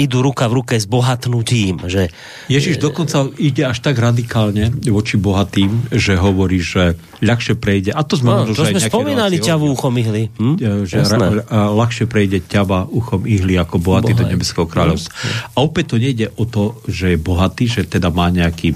[0.01, 1.85] idú ruka v ruke s bohatnutím.
[1.85, 2.09] Že...
[2.49, 8.17] Ježiš dokonca ide až tak radikálne voči bohatým, že hovorí, že ľahšie prejde, a to
[8.17, 10.33] sme, no, to sme spomínali ťavu uchom ihly.
[10.41, 10.57] Hm?
[10.89, 11.29] Že ra,
[11.77, 14.21] ľahšie prejde ťava uchom ihly ako bohatý Bohaj.
[14.25, 15.13] do nebeského kráľovstva.
[15.13, 15.29] Hm.
[15.53, 18.73] A opäť to nejde o to, že je bohatý, že teda má nejaký,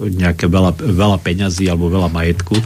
[0.00, 2.56] nejaké veľa, veľa peňazí alebo veľa majetku,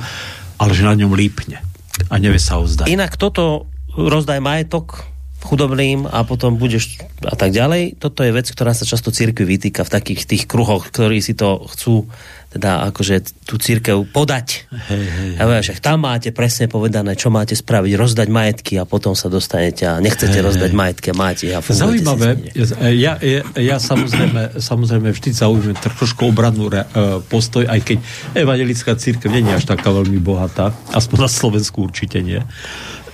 [0.62, 1.58] ale že na ňom lípne
[2.06, 2.86] a nevie sa ozdať.
[2.86, 3.66] Inak toto
[3.96, 5.15] rozdaj majetok
[5.46, 8.02] chudobným a potom budeš a tak ďalej.
[8.02, 11.62] Toto je vec, ktorá sa často církvi vytýka v takých tých kruhoch, ktorí si to
[11.70, 12.10] chcú
[12.56, 14.64] teda akože tú církev podať.
[14.88, 15.44] Hej, hej, hej.
[15.44, 19.84] A však tam máte presne povedané, čo máte spraviť, rozdať majetky a potom sa dostanete
[19.84, 20.78] a nechcete hej, rozdať hej.
[20.78, 22.54] majetky a máte a Zaujímavé,
[22.96, 27.98] ja, ja, ja samozrejme, samozrejme vždy zaujímam trošku obradnú re, uh, postoj, aj keď
[28.32, 32.40] evangelická církev nie je až taká veľmi bohatá, aspoň na Slovensku určite nie.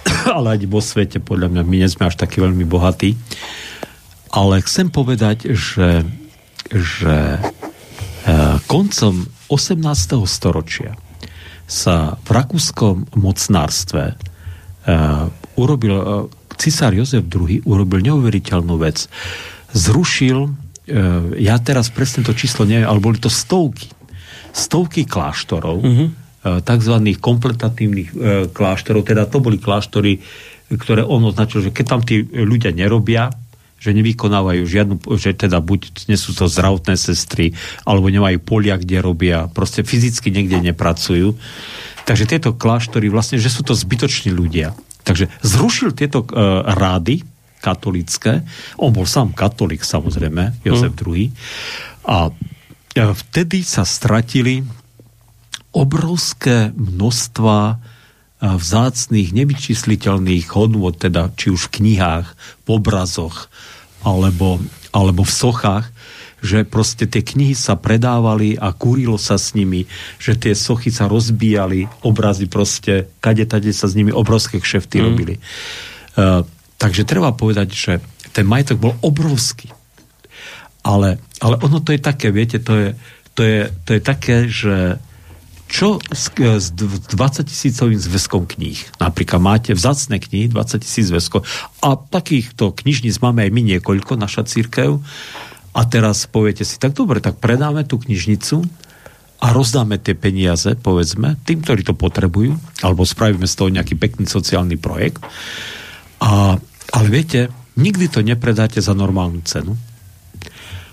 [0.37, 3.15] ale ani vo svete, podľa mňa, my nie sme až takí veľmi bohatí.
[4.33, 6.09] Ale chcem povedať, že,
[6.73, 7.41] že e,
[8.65, 9.85] koncom 18.
[10.25, 10.97] storočia
[11.69, 14.15] sa v rakúskom mocnárstve e,
[15.61, 16.05] urobil, e,
[16.57, 19.09] cisár Jozef II urobil neuveriteľnú vec.
[19.73, 20.53] Zrušil,
[21.41, 23.89] ja teraz presne to číslo neviem, ale boli to stovky,
[24.53, 26.97] stovky kláštorov, mm-hmm tzv.
[27.23, 28.17] kompletatívnych e,
[28.51, 30.19] kláštorov, teda to boli kláštory,
[30.75, 33.31] ktoré on označil, že keď tam tí ľudia nerobia,
[33.83, 37.51] že nevykonávajú žiadnu, že teda buď nie sú to zdravotné sestry,
[37.83, 41.35] alebo nemajú polia, kde robia, proste fyzicky niekde nepracujú.
[42.07, 44.79] Takže tieto kláštory vlastne, že sú to zbytoční ľudia.
[45.03, 47.27] Takže zrušil tieto uh, rády
[47.59, 48.47] katolické,
[48.79, 50.99] on bol sám katolík samozrejme, Jozef mm.
[51.03, 51.27] II.
[52.07, 52.17] A
[52.95, 54.63] vtedy sa stratili
[55.73, 57.75] obrovské množstva e,
[58.45, 62.27] vzácných, nevyčísliteľných hodnôt, teda či už v knihách,
[62.65, 63.49] v obrazoch,
[64.05, 64.61] alebo,
[64.93, 65.87] alebo v sochách,
[66.43, 69.87] že proste tie knihy sa predávali a kúrilo sa s nimi,
[70.19, 75.05] že tie sochy sa rozbíjali, obrazy proste, kade tade sa s nimi obrovské kšefty mm.
[75.07, 75.39] robili.
[76.19, 76.43] Uh,
[76.83, 77.93] takže treba povedať, že
[78.35, 79.71] ten majetok bol obrovský.
[80.83, 82.89] Ale, ale ono to je také, viete, to je,
[83.39, 84.99] to je, to je také, že
[85.73, 87.09] čo s, s 20
[87.49, 88.77] tisícovým zväzkom kníh?
[89.01, 91.49] Napríklad máte vzácne knihy, 20 tisíc zväzkov
[91.81, 95.01] a takýchto knižníc máme aj my niekoľko, naša církev.
[95.73, 98.61] A teraz poviete si, tak dobre, tak predáme tú knižnicu
[99.41, 102.53] a rozdáme tie peniaze, povedzme, tým, ktorí to potrebujú,
[102.85, 105.25] alebo spravíme z toho nejaký pekný sociálny projekt.
[106.21, 106.61] A,
[106.93, 107.49] ale viete,
[107.81, 109.81] nikdy to nepredáte za normálnu cenu.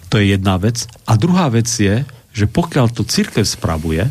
[0.07, 0.87] To je jedna vec.
[1.03, 4.07] A druhá vec je, že pokiaľ to církev spravuje,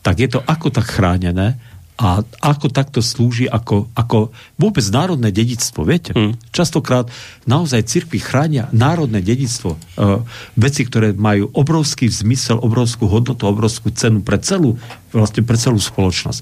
[0.00, 1.60] tak je to ako tak chránené
[2.00, 5.84] a ako takto slúži ako, ako vôbec národné dedictvo.
[5.84, 6.48] Viete, hmm.
[6.48, 7.12] častokrát
[7.44, 9.76] naozaj cirkvi chránia národné dedictvo.
[10.00, 10.24] Uh,
[10.56, 14.80] veci, ktoré majú obrovský zmysel, obrovskú hodnotu, obrovskú cenu pre celú,
[15.12, 16.40] vlastne pre celú spoločnosť.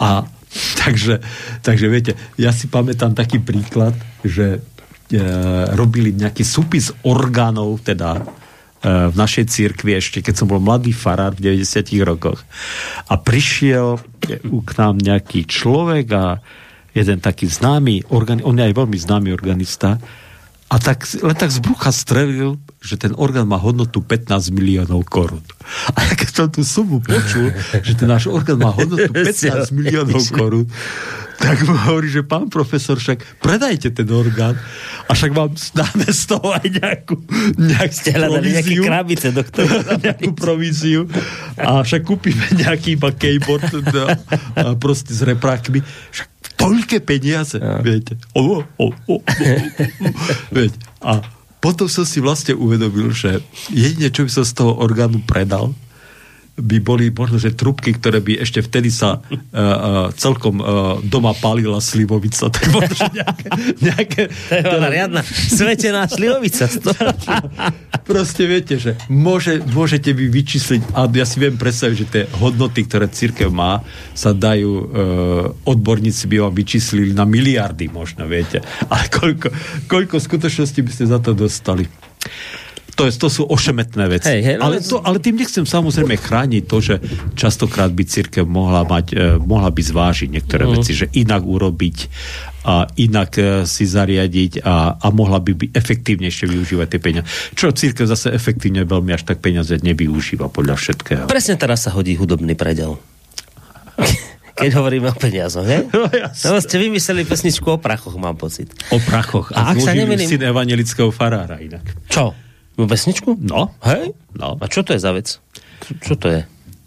[0.00, 0.24] A
[0.82, 1.20] takže,
[1.60, 3.92] takže viete, ja si pamätám taký príklad,
[4.24, 8.24] že uh, robili nejaký súpis orgánov, teda
[8.84, 12.44] v našej církvi ešte, keď som bol mladý farár v 90 rokoch.
[13.08, 16.44] A prišiel k nám nejaký človek a
[16.92, 19.96] jeden taký známy, on je aj veľmi známy organista,
[20.72, 25.44] a tak, len tak z brucha strelil, že ten orgán má hodnotu 15 miliónov korún.
[25.92, 27.52] A ja keď som tú sumu počul,
[27.84, 30.66] že ten náš orgán má hodnotu 15 miliónov korún,
[31.38, 34.56] tak mu hovorí, že pán profesor, však predajte ten orgán
[35.04, 37.14] a však vám dáme z toho aj nejakú,
[37.58, 38.82] nejakú províziu.
[38.86, 39.66] krabice, doktor.
[40.04, 41.00] nejakú províziu
[41.58, 44.04] a však kúpime nejaký iba keyboard no,
[44.56, 45.82] a proste s reprákmi.
[46.14, 47.80] Však toľké peniaze, ja.
[47.82, 48.18] viete.
[48.32, 49.16] O, o, o, o, o,
[50.56, 50.78] viete.
[51.04, 51.20] A
[51.64, 53.40] potom som si vlastne uvedomil, že
[53.72, 55.72] jedine, čo by som z toho orgánu predal,
[56.54, 61.34] by boli možno, že trubky, ktoré by ešte vtedy sa uh, uh, celkom uh, doma
[61.34, 62.46] palila slivovica.
[62.54, 63.48] Tak možno, že nejaké,
[63.82, 64.22] nejaké,
[64.62, 66.70] to je riadna svetená slivovica.
[68.08, 72.86] Proste viete, že môže, môžete vy vyčísliť, a ja si viem predstaviť, že tie hodnoty,
[72.86, 73.82] ktoré církev má,
[74.14, 74.86] sa dajú, uh,
[75.66, 78.62] odborníci by vám vyčíslili na miliardy možno, viete.
[78.86, 79.48] Ale koľko,
[79.90, 81.90] koľko skutočnosti by ste za to dostali?
[82.94, 84.30] To, je, to sú ošemetné veci.
[84.30, 86.94] Hej, hej, no ale, to, ale tým nechcem samozrejme chrániť to, že
[87.34, 90.78] častokrát by církev mohla, mať, eh, mohla by zvážiť niektoré uh-huh.
[90.78, 91.96] veci, že inak urobiť
[92.64, 97.26] a inak eh, si zariadiť a, a mohla by byť efektívnejšie využívať tie peniaze.
[97.58, 101.26] Čo církev zase efektívne veľmi až tak peniaze nevyužíva podľa všetkého.
[101.26, 102.94] Presne teraz sa hodí hudobný predel.
[104.54, 105.82] Keď hovoríme o peniazoch, ne?
[105.90, 108.70] No, no ste vymysleli pesničku o prachoch, mám pocit.
[108.94, 109.50] O prachoch.
[109.50, 110.30] A, a ak sa nemýlim...
[110.30, 111.82] syn evangelického farára inak.
[112.06, 112.43] Čo?
[112.74, 113.38] Vesničku?
[113.38, 113.70] No.
[113.86, 114.14] Hej?
[114.34, 114.58] No.
[114.58, 115.38] A čo to je za vec?
[116.02, 116.42] Čo to je?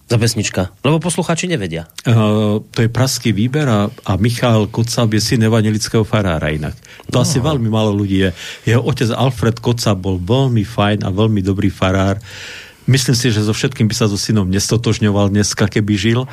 [0.08, 0.72] Za pesnička?
[0.88, 1.84] Lebo poslucháči nevedia.
[2.08, 6.80] Uh, to je praský výber a, a Michal Kocab je syn evangelického farára inak.
[7.12, 7.24] To no.
[7.28, 8.30] asi veľmi málo ľudí je.
[8.72, 12.24] Jeho otec Alfred Kocab bol veľmi fajn a veľmi dobrý farár.
[12.88, 16.24] Myslím si, že so všetkým by sa so synom nestotožňoval dneska, keby žil,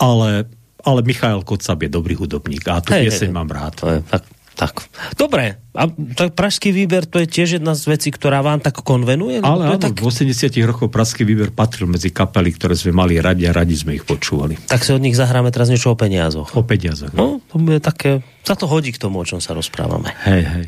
[0.00, 0.48] ale,
[0.80, 3.72] ale Michal Kocab je dobrý hudobník a tu pieseň mám rád.
[3.84, 4.86] To je fakt tak,
[5.18, 5.58] dobre.
[5.74, 9.42] A tak pražský výber to je tiež jedna z vecí, ktorá vám tak konvenuje?
[9.42, 9.98] No, Ale áno, tak...
[9.98, 13.98] v 80 rokoch pražský výber patril medzi kapely, ktoré sme mali radi a radi sme
[13.98, 14.54] ich počúvali.
[14.70, 16.54] Tak si od nich zahráme teraz niečo o peniazoch.
[16.54, 17.10] O peniazoch.
[17.10, 20.14] No, no to bude také, sa to hodí k tomu, o čom sa rozprávame.
[20.22, 20.66] Hej, hej.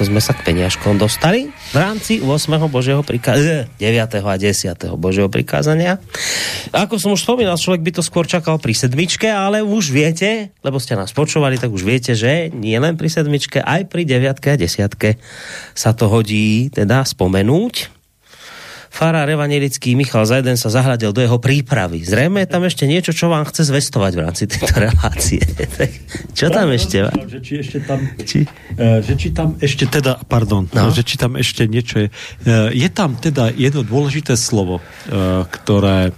[0.00, 2.32] Takto sme sa k peniažkom dostali v rámci 8.
[2.72, 4.24] Božieho prikázania, 9.
[4.24, 4.96] a 10.
[4.96, 6.00] Božieho prikázania.
[6.72, 10.80] Ako som už spomínal, človek by to skôr čakal pri sedmičke, ale už viete, lebo
[10.80, 14.40] ste nás počúvali, tak už viete, že nie len pri sedmičke, aj pri 9.
[14.40, 14.88] a 10.
[15.76, 17.99] sa to hodí teda spomenúť
[18.90, 22.02] farár evangelický Michal Zajden sa zahľadil do jeho prípravy.
[22.02, 25.38] Zrejme je tam ešte niečo, čo vám chce zvestovať v rámci tejto relácie.
[26.38, 27.06] čo tam ešte?
[27.06, 28.42] Že či ešte tam, či?
[28.74, 30.90] Uh, že či tam ešte teda, pardon, no.
[30.90, 32.08] že či tam ešte niečo je.
[32.42, 36.10] Uh, je tam teda jedno dôležité slovo, uh, ktoré,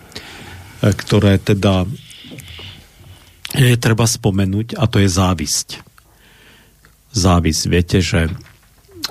[0.80, 1.84] ktoré teda
[3.52, 5.68] je treba spomenúť a to je závisť.
[7.12, 7.62] Závisť.
[7.68, 8.32] Viete, že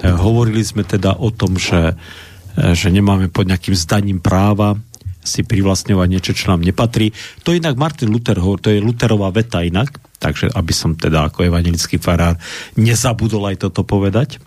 [0.01, 4.75] hovorili sme teda o tom, že uh, že nemáme pod nejakým zdaním práva
[5.21, 7.13] si privlastňovať niečo, čo nám nepatrí.
[7.45, 12.01] To inak Martin Luther, to je Lutherová veta inak, takže aby som teda ako evangelický
[12.01, 12.41] farár
[12.73, 14.37] nezabudol aj toto povedať.
[14.37, 14.39] E,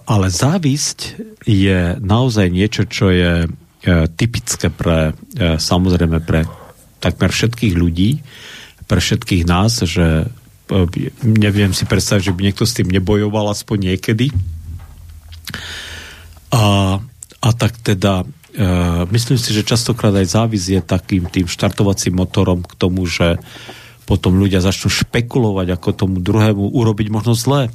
[0.00, 3.48] ale závisť je naozaj niečo, čo je e,
[4.16, 5.12] typické pre,
[5.60, 6.48] samozrejme pre
[6.98, 8.24] takmer všetkých ľudí,
[8.88, 10.32] pre všetkých nás, že
[11.24, 14.32] neviem si predstaviť, že by niekto s tým nebojoval aspoň niekedy.
[16.52, 16.96] A,
[17.44, 18.26] a tak teda e,
[19.12, 23.36] myslím si, že častokrát aj závis je takým tým štartovacím motorom k tomu, že
[24.08, 27.68] potom ľudia začnú špekulovať, ako tomu druhému urobiť možno zlé.
[27.68, 27.70] E,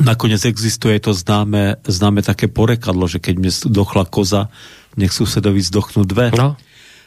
[0.00, 4.48] nakoniec existuje to známe, známe také porekadlo, že keď mne dochla koza,
[4.96, 6.32] nech susedovi zdochnú dve.
[6.32, 6.56] No.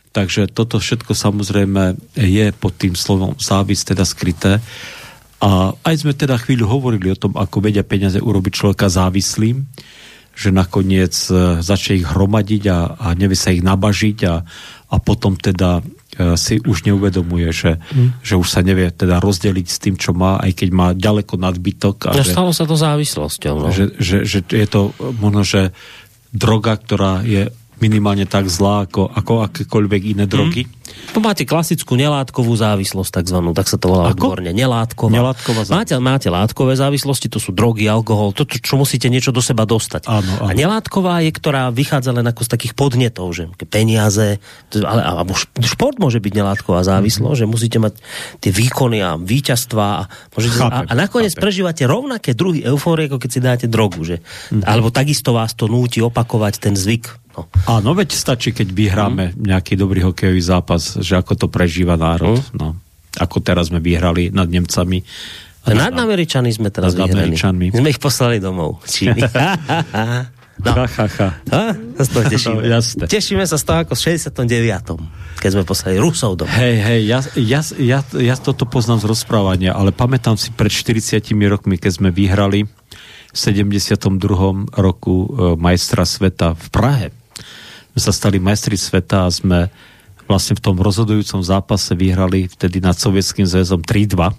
[0.09, 4.57] Takže toto všetko samozrejme je pod tým slovom závis teda skryté.
[5.39, 9.63] A aj sme teda chvíľu hovorili o tom, ako vedia peniaze urobiť človeka závislým,
[10.39, 14.35] že nakoniec e, začne ich hromadiť a, a nevie sa ich nabažiť a,
[14.87, 18.23] a potom teda e, si už neuvedomuje, že, hmm.
[18.23, 22.15] že už sa nevie teda rozdeliť s tým, čo má, aj keď má ďaleko nadbytok.
[22.15, 23.55] A že, stalo sa to závislosťou.
[23.63, 23.67] No.
[23.71, 25.61] Že, že, že je to možno, že
[26.31, 27.51] droga, ktorá je
[27.83, 30.67] minimálne tak zlá ako, ako akékoľvek iné drogy.
[30.67, 30.71] Mm.
[31.13, 34.29] To máte klasickú nelátkovú závislosť, takzvanú, tak sa to volá Ako?
[34.29, 34.53] odborne.
[34.53, 35.09] Nelátková.
[35.09, 39.65] Nelátková máte, máte látkové závislosti, to sú drogy, alkohol, to, čo musíte niečo do seba
[39.65, 40.05] dostať.
[40.05, 40.49] Áno, áno.
[40.49, 44.37] A nelátková je, ktorá vychádza len ako z takých podnetov, že peniaze,
[44.73, 47.49] ale, alebo šport môže byť nelátková závislosť, mm-hmm.
[47.49, 47.93] že musíte mať
[48.41, 51.43] tie výkony a víťazstva a, môžete, chápem, a, a nakoniec chápem.
[51.43, 54.21] prežívate rovnaké druhy eufórie, ako keď si dáte drogu, že?
[54.21, 54.65] Mm-hmm.
[54.65, 57.45] Alebo takisto vás to núti opakovať ten zvyk No.
[57.69, 59.47] Áno, veď stačí, keď vyhráme mm.
[59.47, 62.39] nejaký dobrý hokejový zápas, že ako to prežíva národ.
[62.53, 62.57] Mm.
[62.57, 62.67] No.
[63.19, 65.01] Ako teraz sme vyhrali nad Nemcami.
[65.69, 67.35] Nad Američanmi sme teraz nad vyhrali.
[67.35, 67.65] Američanmi.
[67.75, 68.79] Sme ich poslali domov.
[70.59, 70.75] No.
[70.75, 71.29] Ha, ha, ha.
[71.55, 71.65] Ha?
[71.95, 72.59] Toho tešíme.
[72.67, 75.39] No, Tešíme sa z toho ako v 69.
[75.39, 76.51] Keď sme poslali Rusov domov.
[76.51, 81.23] Hej, hej, ja, ja, ja, ja toto poznám z rozprávania, ale pamätám si pred 40
[81.47, 82.67] rokmi, keď sme vyhrali
[83.31, 84.19] v 72.
[84.75, 87.07] roku e, majstra sveta v Prahe
[87.99, 89.67] sme sa stali majstri sveta a sme
[90.29, 94.29] vlastne v tom rozhodujúcom zápase vyhrali vtedy nad Sovietským zväzom 3-2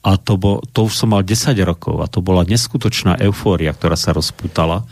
[0.00, 3.98] a to, bo, to už som mal 10 rokov a to bola neskutočná eufória, ktorá
[3.98, 4.88] sa rozputala.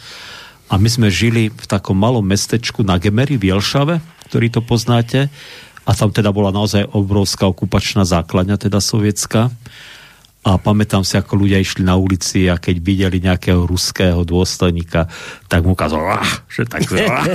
[0.68, 5.32] A my sme žili v takom malom mestečku na Gemery v Jelšave, ktorý to poznáte.
[5.86, 9.55] A tam teda bola naozaj obrovská okupačná základňa, teda sovietská
[10.47, 15.11] a pamätám si, ako ľudia išli na ulici a keď videli nejakého ruského dôstojníka,
[15.51, 17.26] tak mu ukázal, ah, že tak, ah.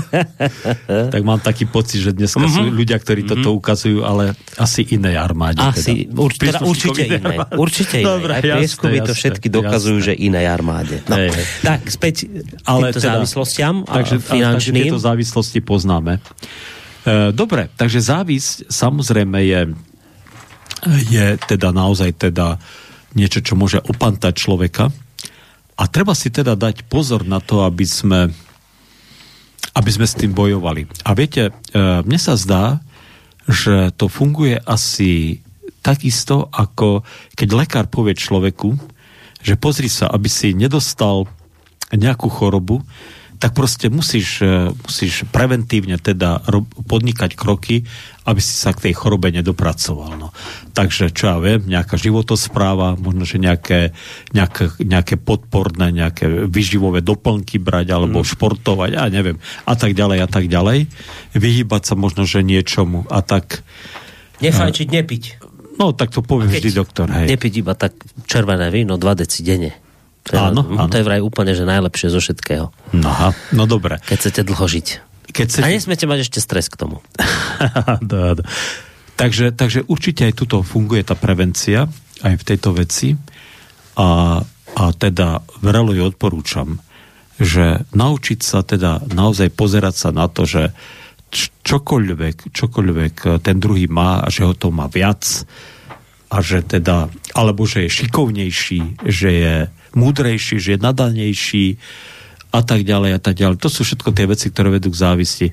[1.14, 2.56] tak mám taký pocit, že dneska mm-hmm.
[2.56, 2.72] sú mhm.
[2.72, 3.44] ľudia, ktorí mm-hmm.
[3.44, 5.60] toto ukazujú, ale asi inej armáde.
[5.60, 6.24] Asi, teda.
[6.24, 7.38] Urč, teda určite inej.
[7.52, 8.08] Určite inej.
[8.08, 10.08] Dobre, Aj prieskumy to všetky dokazujú, jasné.
[10.08, 10.96] že inej armáde.
[11.12, 11.20] No.
[11.20, 11.36] Hey.
[11.68, 12.32] Tak, späť
[12.64, 14.56] ale týmto teda, závislostiam takže, finančným.
[14.56, 16.24] Takže tieto závislosti poznáme.
[17.04, 19.62] E, dobre, takže závisť samozrejme je
[21.12, 22.58] je teda naozaj teda
[23.18, 24.90] niečo, čo môže opantať človeka.
[25.76, 28.30] A treba si teda dať pozor na to, aby sme,
[29.74, 30.86] aby sme s tým bojovali.
[31.08, 32.80] A viete, e, mne sa zdá,
[33.50, 35.42] že to funguje asi
[35.82, 37.02] takisto, ako
[37.34, 38.78] keď lekár povie človeku,
[39.42, 41.26] že pozri sa, aby si nedostal
[41.90, 42.86] nejakú chorobu,
[43.42, 46.46] tak proste musíš, e, musíš preventívne teda
[46.86, 47.82] podnikať kroky,
[48.30, 50.14] aby si sa k tej chorobe nedopracoval.
[50.14, 50.30] No.
[50.78, 53.98] Takže, čo ja viem, nejaká životospráva, možno, že nejaké,
[54.30, 58.30] nejaké, nejaké podporné, nejaké vyživové doplnky brať, alebo mm.
[58.30, 60.86] športovať, ja neviem, a tak ďalej, a tak ďalej.
[61.34, 63.66] Vyhýbať sa možno, že niečomu a tak...
[64.38, 65.24] Nefajčiť, nepiť.
[65.82, 67.26] No, tak to povie vždy doktor, hej.
[67.26, 67.98] Nepiť iba tak
[68.30, 69.91] červené víno, 2 deci denne.
[70.30, 70.88] Áno, áno.
[70.88, 72.70] To je vraj úplne, že najlepšie zo všetkého.
[72.94, 73.98] No, aha, no dobre.
[74.06, 74.88] Keď chcete dlho žiť.
[75.34, 75.66] Keď chcete...
[75.66, 77.02] A nesmiete mať ešte stres k tomu.
[78.10, 78.44] do, do.
[79.18, 81.90] Takže, takže určite aj tuto funguje tá prevencia
[82.22, 83.18] aj v tejto veci
[83.98, 84.42] a,
[84.78, 86.78] a teda vrelo ju odporúčam,
[87.42, 90.74] že naučiť sa teda naozaj pozerať sa na to, že
[91.66, 95.24] čokoľvek, čokoľvek ten druhý má a že ho to má viac
[96.32, 99.56] a že teda, alebo že je šikovnejší, že je
[99.94, 101.66] múdrejší, že je nadanejší
[102.52, 103.64] a tak ďalej a tak ďalej.
[103.64, 105.48] To sú všetko tie veci, ktoré vedú k závisti.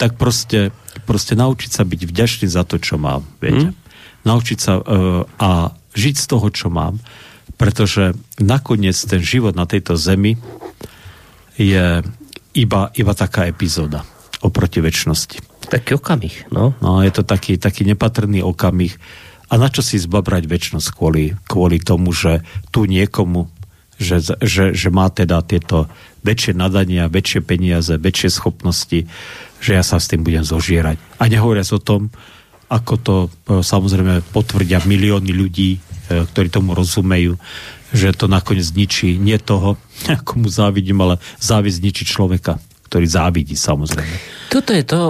[0.00, 0.72] Tak proste,
[1.04, 3.26] proste naučiť sa byť vďačný za to, čo mám.
[3.42, 3.74] Viete?
[3.74, 3.76] Mm.
[4.24, 7.02] Naučiť sa uh, a žiť z toho, čo mám.
[7.58, 10.38] Pretože nakoniec ten život na tejto zemi
[11.58, 12.06] je
[12.54, 14.06] iba, iba taká epizóda
[14.38, 15.66] oproti väčšnosti.
[15.68, 16.72] Taký okamih, no.
[16.78, 18.94] No, je to taký, taký nepatrný okamih.
[19.48, 23.50] A na čo si zbabrať väčšnosť kvôli, kvôli tomu, že tu niekomu,
[23.98, 25.90] že, že, že má teda tieto
[26.22, 29.10] väčšie nadania, väčšie peniaze, väčšie schopnosti,
[29.58, 30.96] že ja sa s tým budem zožierať.
[31.18, 32.14] A nehovoriac o tom,
[32.70, 33.28] ako to e,
[33.64, 35.78] samozrejme potvrdia milióny ľudí, e,
[36.30, 37.34] ktorí tomu rozumejú,
[37.90, 39.80] že to nakoniec ničí nie toho,
[40.20, 44.14] ako mu závidím, ale závisť ničí človeka, ktorý závidí samozrejme.
[44.52, 45.00] Toto je to,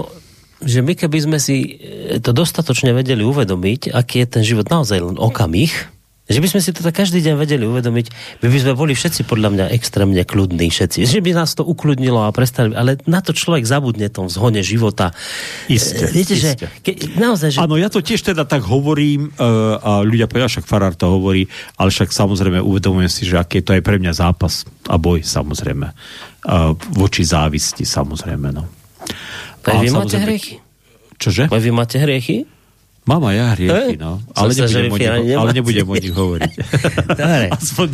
[0.63, 4.99] že my keby sme si e, to dostatočne vedeli uvedomiť, aký je ten život naozaj
[5.03, 5.98] len okamih,
[6.29, 8.07] že by sme si to tak každý deň vedeli uvedomiť,
[8.45, 11.09] by, by sme boli všetci podľa mňa extrémne kľudní všetci.
[11.09, 15.17] Že by nás to ukludnilo a prestali, ale na to človek zabudne tom zhone života.
[15.73, 16.61] Isté, e, Viete, isté.
[16.61, 17.59] že ke, naozaj, že...
[17.65, 21.49] Áno, ja to tiež teda tak hovorím uh, a ľudia povedia, však Farár to hovorí,
[21.81, 25.25] ale však samozrejme uvedomujem si, že aký je to aj pre mňa zápas a boj
[25.25, 25.89] samozrejme.
[26.45, 28.69] Uh, voči závisti samozrejme, no.
[29.65, 30.61] A vy máte hriechy?
[31.17, 31.49] Čože?
[31.49, 32.58] A vy máte hriechy?
[33.09, 34.21] Mám aj ja hriechy, no.
[34.37, 36.53] Ale nebudem, o nich, ale nebudem o nich hovoriť.
[37.21, 37.47] Dobre.
[37.57, 37.87] Aspoň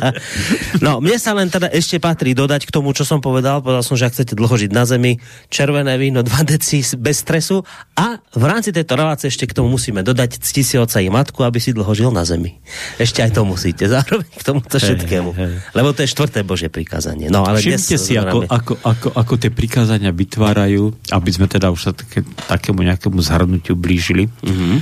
[0.84, 3.62] no, mne sa len teda ešte patrí dodať k tomu, čo som povedal.
[3.62, 7.62] Povedal som, že ak chcete dlho žiť na zemi, červené víno 2 deci bez stresu
[7.94, 11.46] a v rámci tejto relácie ešte k tomu musíme dodať cti si oca i matku,
[11.46, 12.58] aby si dlho žil na zemi.
[12.98, 13.86] Ešte aj to musíte.
[13.86, 15.30] Zároveň k tomuto všetkému.
[15.38, 15.78] Hey, hey.
[15.78, 17.30] Lebo to je štvrté Bože prikázanie.
[17.30, 21.80] No, ale Všimte si, ako, ako, ako, ako tie prikázania vytvárajú, aby sme teda už
[21.80, 24.76] sa také, takému nejakému zhrnutiu blíž blížili, mm-hmm.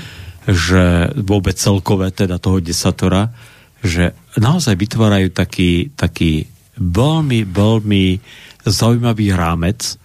[0.46, 3.34] že vôbec celkové teda toho desatora,
[3.82, 6.46] že naozaj vytvárajú taký, taký
[6.78, 8.04] veľmi, veľmi
[8.62, 9.98] zaujímavý rámec,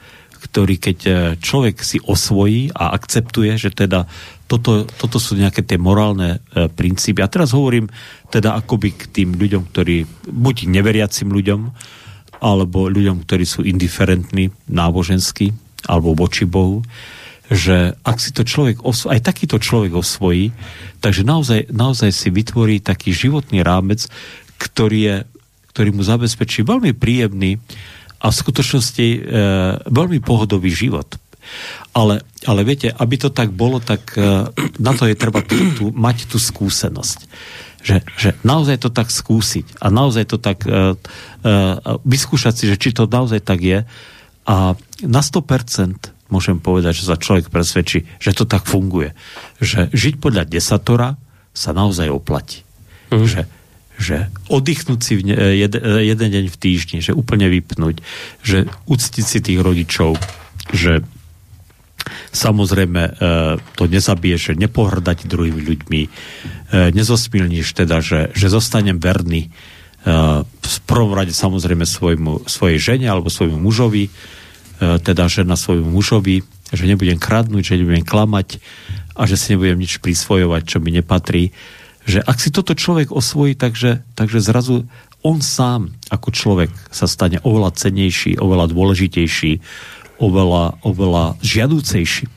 [0.49, 4.09] ktorý keď e, človek si osvojí a akceptuje, že teda
[4.49, 7.21] toto, toto sú nejaké tie morálne e, princípy.
[7.21, 7.87] A teraz hovorím
[8.33, 11.61] teda akoby k tým ľuďom, ktorí, buď neveriacim ľuďom,
[12.43, 15.55] alebo ľuďom, ktorí sú indiferentní nábožensky,
[15.87, 16.83] alebo voči Bohu,
[17.51, 20.55] že ak si to človek, osvo- aj takýto človek osvojí,
[21.03, 24.07] takže naozaj, naozaj si vytvorí taký životný rámec,
[24.55, 25.15] ktorý, je,
[25.75, 27.59] ktorý mu zabezpečí veľmi príjemný
[28.23, 29.19] a v skutočnosti e,
[29.83, 31.19] veľmi pohodový život.
[31.91, 34.47] Ale, ale viete, aby to tak bolo, tak e,
[34.79, 37.19] na to je treba tu, tu, mať tú skúsenosť.
[37.83, 41.55] Že, že naozaj to tak skúsiť a naozaj to tak e, e,
[42.07, 43.83] vyskúšať si, že či to naozaj tak je
[44.47, 44.55] a
[45.03, 49.13] na 100% môžem povedať, že sa človek presvedčí, že to tak funguje.
[49.61, 51.13] Že žiť podľa desatora
[51.53, 52.65] sa naozaj oplatí.
[53.13, 53.29] Mm.
[53.29, 53.41] Že,
[54.01, 54.15] že
[54.49, 58.01] oddychnúť si v ne, jed, jeden deň v týždni, že úplne vypnúť,
[58.41, 60.17] že uctiť si tých rodičov,
[60.73, 61.05] že
[62.33, 63.11] samozrejme e,
[63.77, 66.09] to nezabije, že nepohrdať druhými ľuďmi, e,
[66.91, 69.49] nezosmilníš teda, že, že zostanem verný e,
[70.43, 74.11] v prvom rade samozrejme svojmu, svojej žene alebo svojmu mužovi, E,
[74.79, 76.41] teda žena svojmu mužovi,
[76.73, 78.57] že nebudem kradnúť, že nebudem klamať
[79.13, 81.53] a že si nebudem nič prisvojovať, čo mi nepatrí.
[82.03, 84.89] Že ak si toto človek osvojí, takže, takže zrazu
[85.23, 89.63] on sám ako človek sa stane oveľa cenejší, oveľa dôležitejší,
[90.19, 92.27] oveľa, oveľa žiadúcejší.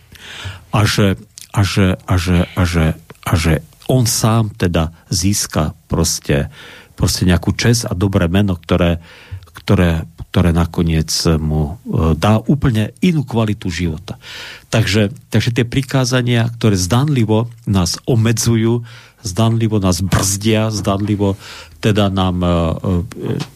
[0.70, 1.18] A že,
[1.50, 2.86] a, že, a, že, a, že,
[3.26, 3.54] a že
[3.90, 6.50] on sám teda získa proste,
[6.94, 9.02] proste nejakú čest a dobré meno, ktoré,
[9.50, 10.06] ktoré
[10.36, 11.08] ktoré nakoniec
[11.40, 14.20] mu e, dá úplne inú kvalitu života.
[14.68, 18.84] Takže, takže tie prikázania, ktoré zdanlivo nás obmedzujú,
[19.24, 21.40] zdanlivo nás brzdia, zdanlivo
[21.80, 22.52] teda nám uh,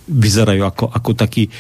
[0.06, 1.50] vyzerajú ako, ako taký,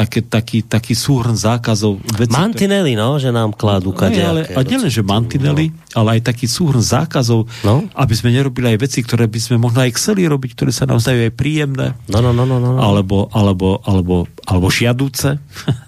[0.00, 2.00] také, taký, taký súhrn zákazov.
[2.16, 4.16] Veci, mantinely, no, že nám kladú kade.
[4.16, 5.76] No, ale, a nielen, že mantinely, no.
[6.00, 7.84] ale aj taký súhrn zákazov, no.
[7.92, 11.04] aby sme nerobili aj veci, ktoré by sme možno aj chceli robiť, ktoré sa nám
[11.04, 11.92] zdajú aj príjemné.
[12.08, 12.80] No, no, no, no, no.
[12.80, 15.36] Alebo, alebo, alebo, alebo šiadúce.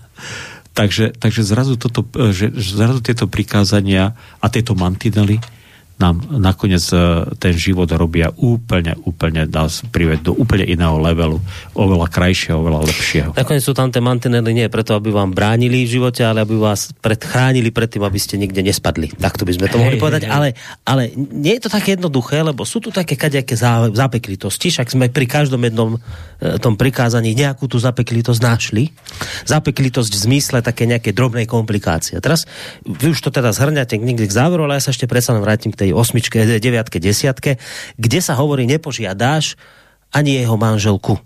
[0.79, 2.05] takže, takže zrazu, toto,
[2.37, 4.13] že zrazu tieto prikázania
[4.45, 5.41] a tieto mantinely
[6.01, 11.39] nám nakoniec e, ten život robia úplne, úplne nás privieť do úplne iného levelu,
[11.77, 13.31] oveľa krajšieho, oveľa lepšieho.
[13.37, 16.91] Nakoniec sú tam tie mantinely nie preto, aby vám bránili v živote, ale aby vás
[16.99, 19.13] predchránili pred tým, aby ste nikde nespadli.
[19.13, 20.49] Takto by sme to mohli hey, povedať, hey, ale,
[20.89, 23.55] ale nie je to také jednoduché, lebo sú tu také kadejaké
[23.93, 26.01] zapeklitosti, však sme pri každom jednom
[26.41, 28.91] e, tom prikázaní nejakú tú zapeklitosť našli.
[29.45, 32.19] Zapeklitosť v zmysle také nejaké drobnej komplikácie.
[32.23, 32.49] Teraz
[32.83, 35.82] vy už to teda zhrňate niekde k záveru, ale ja sa ešte predsa vrátim k
[35.83, 37.59] tej osmičke, deviatke, desiatke,
[37.99, 39.59] kde sa hovorí, nepožiadáš
[40.15, 41.19] ani jeho manželku.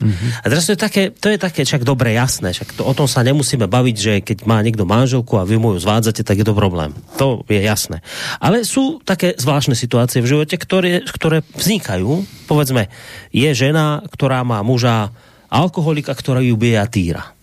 [0.00, 0.30] Mm-hmm.
[0.40, 3.04] A teraz to je také, to je také však dobre jasné, však to, o tom
[3.04, 6.46] sa nemusíme baviť, že keď má niekto manželku a vy mu ju zvádzate, tak je
[6.48, 6.96] to problém.
[7.20, 8.00] To je jasné.
[8.40, 12.24] Ale sú také zvláštne situácie v živote, ktoré, ktoré vznikajú.
[12.48, 12.88] Povedzme,
[13.28, 15.12] je žena, ktorá má muža
[15.52, 17.36] alkoholika, ktorá ju bije a týra.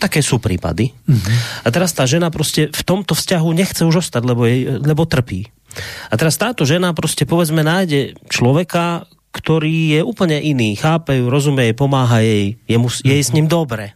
[0.00, 0.96] Také sú prípady.
[1.04, 1.36] Mm-hmm.
[1.66, 5.57] A teraz tá žena proste v tomto vzťahu nechce už ostať, lebo, jej, lebo trpí.
[6.08, 11.70] A teraz táto žena proste povedzme nájde človeka, ktorý je úplne iný, chápe ju, rozumie
[11.70, 13.94] jej, pomáha jej, je, mu, je s ním dobre.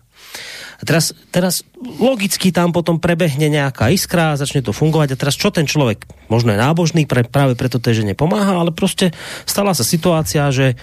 [0.78, 5.54] A teraz, teraz logicky tam potom prebehne nejaká iskra, začne to fungovať a teraz čo
[5.54, 9.14] ten človek, možno je nábožný, pre, práve preto tej žene pomáha, ale proste
[9.46, 10.74] stala sa situácia, že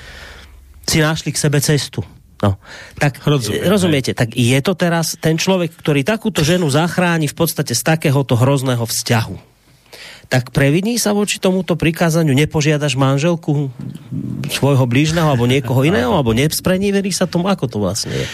[0.87, 2.01] si našli k sebe cestu
[2.39, 2.55] No,
[2.95, 7.75] tak Rozumiem, rozumiete, tak je to teraz ten človek, ktorý takúto ženu zachráni v podstate
[7.75, 9.48] z takéhoto hrozného vzťahu.
[10.29, 13.73] Tak previní sa voči tomuto prikázaniu, nepožiadaš manželku
[14.53, 16.37] svojho blížneho alebo niekoho iného, alebo
[16.93, 18.25] verí sa tomu, ako to vlastne je?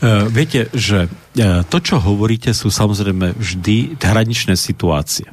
[0.00, 5.26] Uh, viete, že uh, to, čo hovoríte, sú samozrejme vždy hraničné situácie.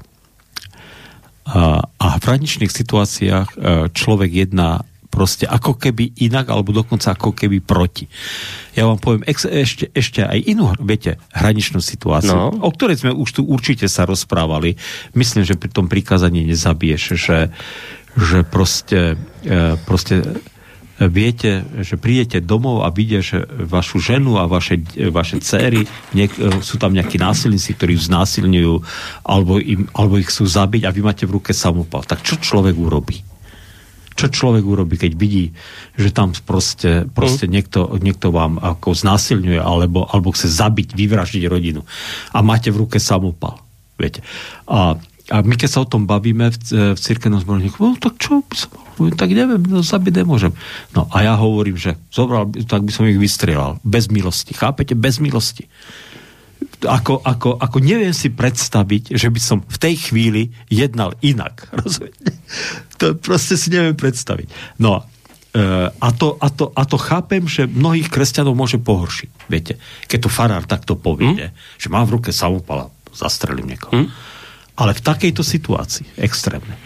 [1.46, 3.50] Uh, a v hraničných situáciách
[3.94, 4.84] človek jedná
[5.18, 8.06] proste ako keby inak, alebo dokonca ako keby proti.
[8.78, 12.62] Ja vám poviem ex, ešte, ešte aj inú, viete, hraničnú situáciu, no.
[12.62, 14.78] o ktorej sme už tu určite sa rozprávali.
[15.18, 17.50] Myslím, že pri tom prikázaní nezabiješ, že,
[18.14, 20.22] že proste, e, proste
[21.06, 22.90] viete, že prídete domov a
[23.22, 24.82] že vašu ženu a vaše,
[25.14, 25.86] vaše céry,
[26.18, 28.74] niek, e, sú tam nejakí násilníci, ktorí ju znásilňujú
[29.22, 32.02] alebo, im, alebo ich chcú zabiť a vy máte v ruke samopal.
[32.02, 33.22] Tak čo človek urobí?
[34.18, 35.54] Čo človek urobí, keď vidí,
[35.94, 37.52] že tam proste, proste mm.
[37.54, 41.86] niekto, niekto vám ako znásilňuje alebo, alebo chce zabiť, vyvražiť rodinu
[42.34, 43.62] a máte v ruke samopal.
[44.02, 44.26] Viete.
[44.66, 44.98] A,
[45.30, 46.58] a my keď sa o tom bavíme v,
[46.98, 48.86] v cirkevnom zborníku, no tak čo by som mal?
[49.14, 50.58] Tak neviem, no zabiť nemôžem.
[50.98, 53.78] No a ja hovorím, že zobral, tak by som ich vystrelal.
[53.86, 54.58] Bez milosti.
[54.58, 54.98] Chápete?
[54.98, 55.70] Bez milosti
[56.86, 61.66] ako, ako, ako neviem si predstaviť, že by som v tej chvíli jednal inak.
[61.82, 62.38] Rozumiete?
[63.02, 64.78] To proste si neviem predstaviť.
[64.78, 69.50] No e, a to, a, to, a to chápem, že mnohých kresťanov môže pohoršiť.
[69.50, 71.52] Viete, keď to farár takto povie, mm.
[71.82, 73.98] že má v ruke samopala, zastrelím niekoho.
[73.98, 74.10] Mm.
[74.78, 76.78] Ale v takejto situácii, extrémne,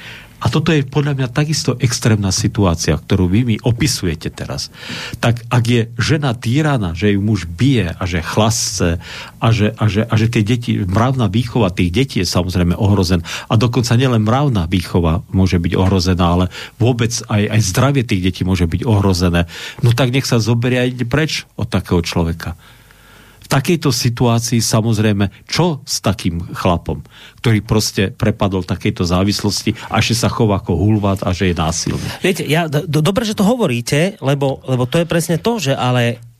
[0.41, 4.73] a toto je podľa mňa takisto extrémna situácia, ktorú vy mi opisujete teraz.
[5.21, 8.97] Tak ak je žena týrana, že ju muž bije a že chlasce
[9.37, 13.21] a že, a že, a že tie deti, mravná výchova tých detí je samozrejme ohrozená.
[13.21, 16.45] A dokonca nielen mravná výchova môže byť ohrozená, ale
[16.81, 19.45] vôbec aj, aj zdravie tých detí môže byť ohrozené.
[19.85, 22.57] No tak nech sa zoberie aj preč od takého človeka
[23.51, 27.03] takejto situácii samozrejme, čo s takým chlapom,
[27.43, 32.07] ktorý proste prepadol takejto závislosti a že sa chová ako hulvat a že je násilný.
[32.23, 36.30] Viete, ja, do, dobre, že to hovoríte, lebo, lebo to je presne to, že ale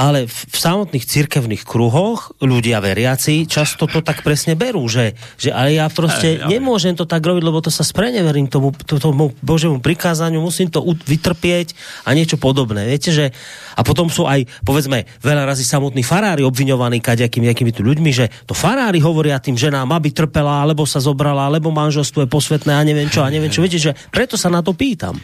[0.00, 5.52] ale v, v samotných cirkevných kruhoch ľudia veriaci často to tak presne berú, že, že
[5.52, 9.76] ale ja proste hey, nemôžem to tak robiť, lebo to sa spreneverím tomu, tomu Božiemu
[9.84, 11.76] prikázaniu, musím to vytrpieť
[12.08, 12.88] a niečo podobné.
[12.88, 13.36] Viete, že
[13.76, 18.32] a potom sú aj, povedzme, veľa razy samotní farári obviňovaní kaďakými nejakými tu ľuďmi, že
[18.48, 22.80] to farári hovoria tým ženám, aby trpela, alebo sa zobrala, alebo manželstvo je posvetné a
[22.80, 23.60] neviem čo, a neviem čo.
[23.60, 25.20] Viete, že preto sa na to pýtam.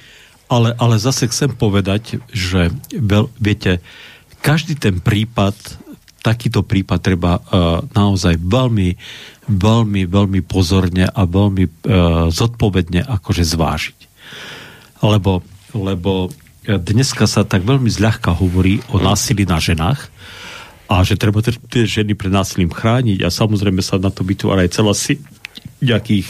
[0.46, 3.82] Ale, ale zase chcem povedať, že veľ, viete,
[4.46, 5.58] každý ten prípad,
[6.22, 8.94] takýto prípad treba uh, naozaj veľmi,
[9.50, 11.72] veľmi, veľmi pozorne a veľmi uh,
[12.30, 13.98] zodpovedne akože zvážiť.
[15.02, 15.42] Lebo,
[15.74, 16.30] lebo
[16.66, 20.10] dneska sa tak veľmi zľahka hovorí o násilí na ženách
[20.90, 24.74] a že treba tie ženy pred násilím chrániť a samozrejme sa na to vytvára aj
[24.74, 25.18] celá si
[25.82, 26.26] nejakých,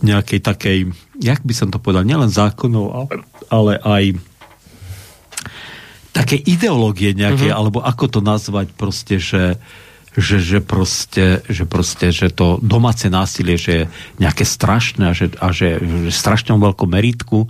[0.00, 0.78] nejakej takej,
[1.20, 3.08] jak by som to povedal, nielen zákonov, ale,
[3.48, 4.04] ale aj
[6.18, 7.60] také ideológie nejaké, mm-hmm.
[7.62, 9.54] alebo ako to nazvať proste, že,
[10.18, 13.84] že, že, proste, že proste, že to domáce násilie, že je
[14.18, 17.46] nejaké strašné a že, a že, že strašne veľkom meritku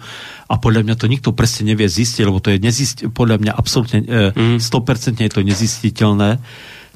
[0.53, 4.05] a podľa mňa to nikto presne nevie zistiť, lebo to je nezist, podľa mňa absolútne
[4.37, 4.61] mm.
[4.61, 6.37] 100% je to nezistiteľné.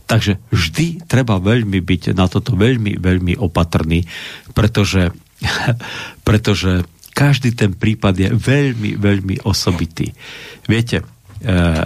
[0.02, 4.04] Takže vždy treba veľmi byť na toto veľmi, veľmi opatrný,
[4.52, 5.08] pretože
[6.28, 10.16] pretože každý ten prípad je veľmi, veľmi osobitý.
[10.64, 11.04] Viete,
[11.43, 11.84] uh,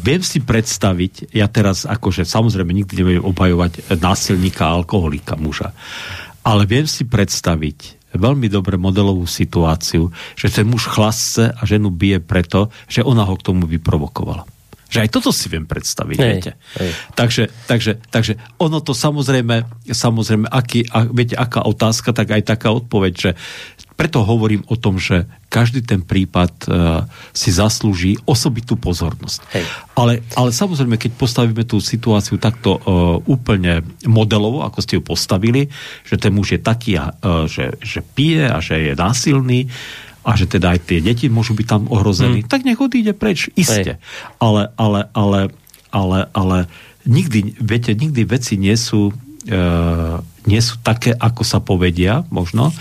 [0.00, 5.76] viem si predstaviť, ja teraz akože samozrejme nikdy neviem obhajovať násilníka a alkoholika muža,
[6.40, 12.24] ale viem si predstaviť veľmi dobre modelovú situáciu, že ten muž chlasce a ženu bije
[12.24, 14.57] preto, že ona ho k tomu vyprovokovala.
[14.88, 16.52] Že aj toto si viem predstaviť, hej, viete.
[16.80, 16.90] Hej.
[17.12, 22.72] Takže, takže, takže ono to samozrejme, samozrejme aký, a, viete, aká otázka, tak aj taká
[22.72, 23.30] odpoveď, že
[23.98, 27.02] preto hovorím o tom, že každý ten prípad uh,
[27.34, 29.40] si zaslúži osobitú pozornosť.
[29.50, 29.64] Hej.
[29.98, 35.66] Ale, ale samozrejme, keď postavíme tú situáciu takto uh, úplne modelovo, ako ste ju postavili,
[36.06, 37.10] že ten muž je taký, uh,
[37.50, 39.66] že, že pije a že je násilný,
[40.26, 42.50] a že teda aj tie deti môžu byť tam ohrození, hmm.
[42.50, 44.02] tak nech odíde preč, iste.
[44.42, 45.40] Ale, ale, ale,
[45.90, 46.58] ale, ale
[47.08, 49.14] nikdy, viete, nikdy veci nie sú,
[49.48, 49.56] e,
[50.44, 52.74] nie sú také, ako sa povedia, možno.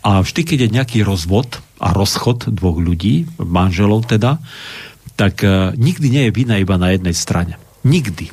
[0.00, 4.40] A vždy, keď je nejaký rozvod a rozchod dvoch ľudí, manželov teda,
[5.14, 7.60] tak e, nikdy nie je vina iba na jednej strane.
[7.84, 8.26] Nikdy.
[8.26, 8.32] E,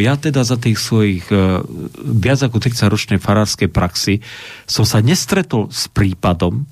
[0.00, 1.60] ja teda za tých svojich e,
[2.00, 4.24] viac ako 30-ročnej farárskej praxi
[4.64, 6.64] som sa nestretol s prípadom,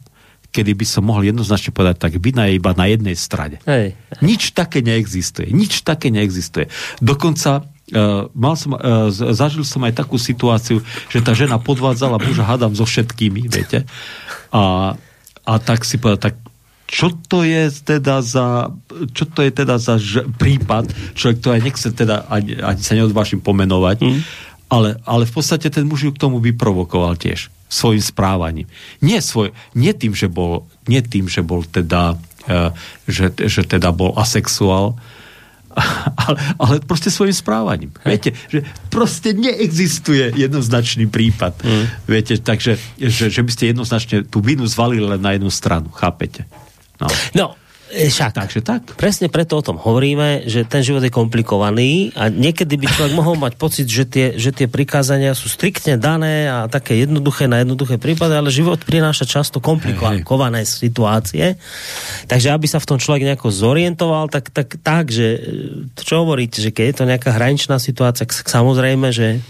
[0.50, 3.62] kedy by som mohol jednoznačne povedať, tak vina je iba na jednej strane.
[3.64, 3.94] Hej.
[4.18, 5.50] Nič také neexistuje.
[5.54, 6.68] Nič také neexistuje.
[7.00, 10.78] Dokonca Uh, mal som, uh, zažil som aj takú situáciu,
[11.10, 13.82] že tá žena podvádzala muža, hádam, so všetkými, viete.
[14.54, 14.94] A,
[15.42, 16.38] a tak si povedal, tak
[16.86, 18.70] čo to je teda za,
[19.10, 22.94] čo to je teda za ž- prípad, človek to aj nechce teda, ani, ani sa
[22.94, 24.20] neodvážim pomenovať, mm.
[24.70, 28.66] ale, ale v podstate ten muž ju k tomu vyprovokoval tiež svojim správaním.
[28.98, 32.18] Nie, svoj, nie, tým, že bol, nie tým, že bol teda,
[32.50, 32.74] uh,
[33.06, 34.98] že, že teda bol asexuál,
[36.26, 37.94] ale, ale proste svojim správaním.
[38.02, 38.10] Hej.
[38.10, 38.58] Viete, že
[38.90, 41.62] proste neexistuje jednoznačný prípad.
[41.62, 41.86] Mm.
[42.10, 45.94] Viete, takže, že, že by ste jednoznačne tú vinu zvalili len na jednu stranu.
[45.94, 46.50] Chápete?
[46.98, 47.06] No.
[47.38, 47.59] no E,
[47.90, 48.32] však.
[48.38, 48.94] Takže tak.
[48.94, 53.34] Presne preto o tom hovoríme, že ten život je komplikovaný a niekedy by človek mohol
[53.36, 57.98] mať pocit, že tie, že tie prikázania sú striktne dané a také jednoduché na jednoduché
[57.98, 61.58] prípady, ale život prináša často komplikované hey, situácie.
[62.30, 65.40] Takže aby sa v tom človek nejako zorientoval, tak, tak, tak že e,
[65.98, 69.42] čo hovoríte, že keď je to nejaká hraničná situácia, samozrejme, že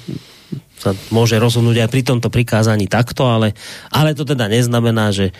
[0.80, 3.52] sa môže rozhodnúť aj pri tomto prikázaní takto, ale,
[3.92, 5.36] ale to teda neznamená, že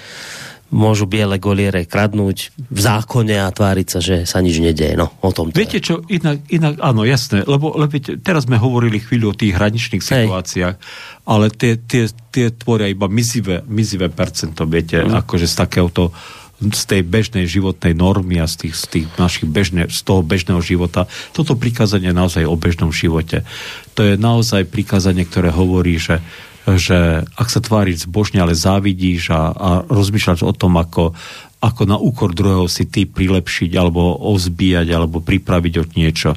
[0.71, 4.95] môžu biele goliere kradnúť v zákone a tváriť sa, že sa nič nedieje.
[4.95, 5.51] No, o tom.
[5.51, 7.91] Viete čo, inak, inak áno, jasné, lebo, lebo
[8.23, 10.87] teraz sme hovorili chvíľu o tých hraničných situáciách, Hej.
[11.27, 15.27] ale tie, tie, tie tvoria iba mizivé, mizivé percento, viete, mm.
[15.27, 16.15] akože z takéhoto
[16.61, 20.61] z tej bežnej životnej normy a z tých, z tých našich bežne, z toho bežného
[20.61, 21.09] života.
[21.33, 23.49] Toto prikázanie je naozaj o bežnom živote.
[23.97, 26.21] To je naozaj prikázanie, ktoré hovorí, že
[26.69, 31.17] že ak sa tváriš zbožne, ale závidíš a, a rozmýšľaš o tom, ako,
[31.61, 36.31] ako na úkor druhého si ty prilepšiť alebo ozbíjať alebo pripraviť od niečo.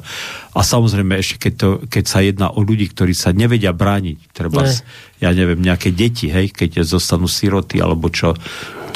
[0.56, 4.64] A samozrejme ešte keď, to, keď sa jedná o ľudí, ktorí sa nevedia brániť, treba,
[4.64, 4.72] ne.
[5.20, 8.32] ja neviem, nejaké deti, hej, keď zostanú siroty alebo čo,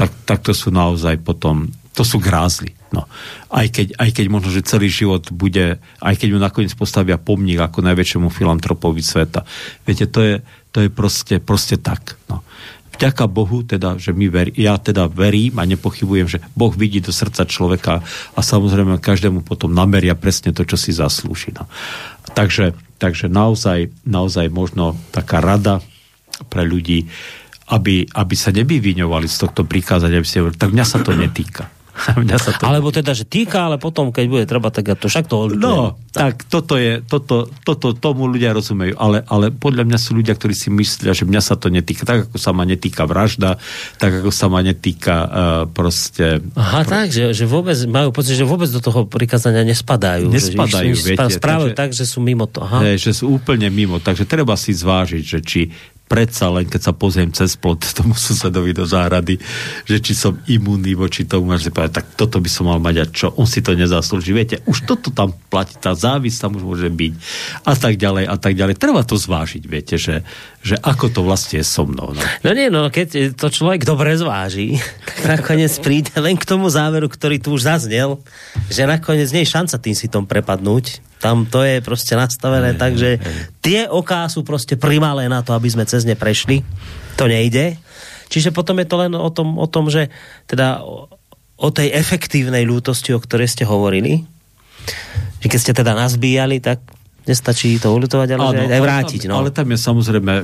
[0.01, 2.78] tak, tak to sú naozaj potom, to sú grázly.
[2.89, 3.05] No.
[3.53, 7.61] Aj, keď, aj keď možno, že celý život bude, aj keď mu nakoniec postavia pomník
[7.61, 9.45] ako najväčšiemu filantropovi sveta.
[9.84, 10.34] Viete, to je,
[10.72, 12.16] to je proste, proste tak.
[12.32, 12.41] No.
[12.99, 17.14] Vďaka Bohu, teda, že my ver, ja teda verím a nepochybujem, že Boh vidí do
[17.14, 18.03] srdca človeka
[18.34, 21.55] a samozrejme každému potom nameria presne to, čo si zaslúži.
[21.55, 21.70] No.
[22.34, 25.78] Takže, takže naozaj, naozaj možno taká rada
[26.51, 27.07] pre ľudí,
[27.68, 31.70] aby, aby sa nevyviňovali z tohto prikázania, aby ste tak mňa sa to netýka.
[31.99, 32.62] Mňa sa to...
[32.64, 35.99] Alebo teda, že týka, ale potom, keď bude treba, tak ja to však to No,
[36.14, 36.42] tak.
[36.42, 40.55] tak toto je, toto, toto, tomu ľudia rozumejú, ale, ale podľa mňa sú ľudia, ktorí
[40.55, 43.59] si myslia, že mňa sa to netýka, tak ako sa ma netýka vražda,
[43.99, 45.30] tak ako sa ma netýka uh,
[45.68, 46.40] proste...
[46.55, 46.90] Aha, pro...
[46.90, 50.30] tak, že, že vôbec majú pocit, že vôbec do toho prikázania nespadajú.
[50.30, 51.36] Nespadajú, že viete.
[51.38, 52.62] Správajú takže, tak, že sú mimo to.
[52.64, 52.84] Aha.
[52.84, 55.61] Je, že sú úplne mimo, takže treba si zvážiť, že či
[56.09, 59.36] predsa len, keď sa pozriem cez plot tomu susedovi do záhrady,
[59.84, 63.06] že či som imunný voči tomu, že si tak toto by som mal mať a
[63.06, 64.32] čo, on si to nezaslúži.
[64.32, 67.12] Viete, už toto tam platí, tá závisť tam už môže byť
[67.68, 68.80] a tak ďalej a tak ďalej.
[68.80, 70.24] Treba to zvážiť, viete, že,
[70.64, 72.16] že ako to vlastne je so mnou.
[72.16, 72.20] No.
[72.24, 77.06] no nie, no keď to človek dobre zváži, tak nakoniec príde len k tomu záveru,
[77.12, 78.16] ktorý tu už zaznel,
[78.72, 82.94] že nakoniec nie je šanca tým si tom prepadnúť, tam to je proste nastavené tak,
[82.94, 83.18] že
[83.58, 86.62] tie oká sú proste primalé na to, aby sme cez ne prešli.
[87.18, 87.74] To nejde.
[88.30, 90.12] Čiže potom je to len o tom, o tom že
[90.46, 91.10] teda o,
[91.58, 94.22] o tej efektívnej ľútosti, o ktorej ste hovorili,
[95.42, 96.78] že keď ste teda nazbíjali, tak
[97.28, 99.20] nestačí to uľutovať, ale Áno, aj vrátiť.
[99.28, 99.44] No.
[99.44, 100.34] Ale tam je samozrejme,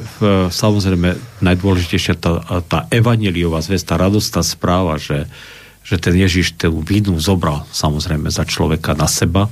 [0.53, 5.25] samozrejme najdôležitejšia tá, tá evaneliová zväz, tá radostná správa, že,
[5.81, 9.49] že ten Ježiš tú vinu zobral samozrejme za človeka na seba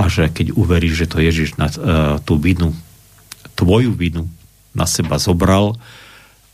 [0.00, 2.72] a že keď uveríš, že to Ježiš na, uh, tú vinu,
[3.52, 4.24] tvoju vinu
[4.72, 5.76] na seba zobral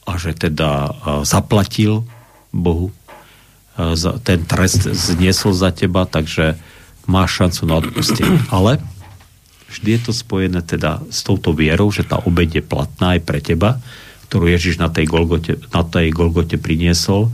[0.02, 2.02] a že teda uh, zaplatil
[2.50, 2.90] Bohu
[3.76, 6.56] za, ten trest zniesol za teba, takže
[7.04, 8.40] máš šancu na odpustenie.
[8.48, 8.80] Ale
[9.68, 13.38] vždy je to spojené teda s touto vierou, že tá obed je platná aj pre
[13.44, 13.78] teba,
[14.26, 17.30] ktorú Ježiš na tej Golgote, na tej Golgote priniesol,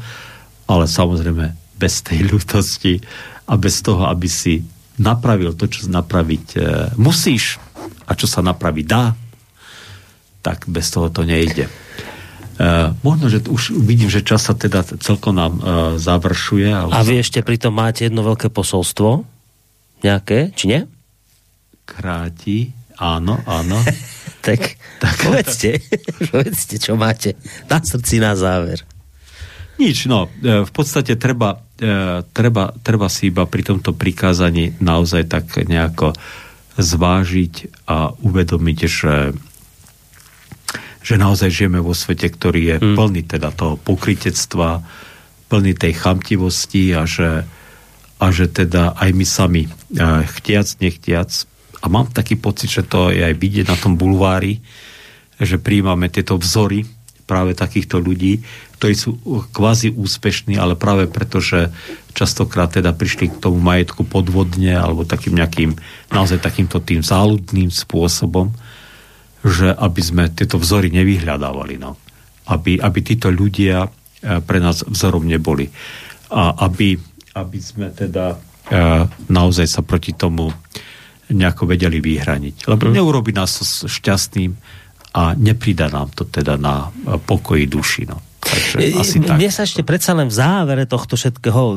[0.67, 3.01] ale samozrejme bez tej ľutosti
[3.47, 4.67] a bez toho, aby si
[5.01, 6.59] napravil to, čo napraviť e,
[7.01, 7.61] musíš
[8.09, 9.17] a čo sa napraviť dá,
[10.43, 11.69] tak bez toho to nejde.
[11.69, 11.73] E,
[13.01, 15.63] možno, že už vidím, že čas sa teda celkom nám e,
[15.97, 16.69] završuje.
[16.69, 16.91] Ale...
[16.93, 19.25] A vy ešte pritom máte jedno veľké posolstvo?
[20.03, 20.83] Nejaké, či nie?
[21.93, 22.73] kráti.
[22.97, 23.79] Áno, áno.
[24.47, 25.83] tak, tak povedzte,
[26.33, 27.35] povedzte, čo máte
[27.67, 28.87] na srdci na záver.
[29.83, 35.27] Nič, no, e, v podstate treba, e, treba, treba si iba pri tomto prikázaní naozaj
[35.27, 36.15] tak nejako
[36.79, 39.15] zvážiť a uvedomiť, že
[41.03, 42.95] že naozaj žijeme vo svete, ktorý je hmm.
[42.95, 44.87] plný teda toho pokritectva,
[45.51, 47.43] plný tej chamtivosti a že,
[48.23, 49.71] a že teda aj my sami, e,
[50.39, 51.51] chtiac, nechtiac,
[51.83, 54.63] a mám taký pocit, že to je aj vidieť na tom bulvári,
[55.43, 56.87] že príjmame tieto vzory
[57.33, 58.45] práve takýchto ľudí,
[58.77, 59.17] ktorí sú
[59.57, 61.73] kvázi úspešní, ale práve preto, že
[62.13, 65.73] častokrát teda prišli k tomu majetku podvodne alebo takým nejakým,
[66.13, 68.53] naozaj takýmto tým záľudným spôsobom,
[69.41, 71.81] že aby sme tieto vzory nevyhľadávali.
[71.81, 71.97] No.
[72.53, 73.89] Aby, aby títo ľudia e,
[74.45, 75.73] pre nás vzorom neboli.
[76.29, 77.01] A aby,
[77.33, 78.37] aby sme teda e,
[79.33, 80.53] naozaj sa proti tomu
[81.33, 82.69] nejako vedeli vyhraniť.
[82.69, 82.93] Lebo mm.
[82.93, 84.82] neurobi nás to šťastným
[85.13, 86.89] a nepridá nám to teda na
[87.29, 88.09] pokoji duši.
[88.09, 88.17] No.
[88.43, 89.39] Takže e, asi tak.
[89.39, 91.75] Mne sa ešte predsa len v závere tohto všetkého e,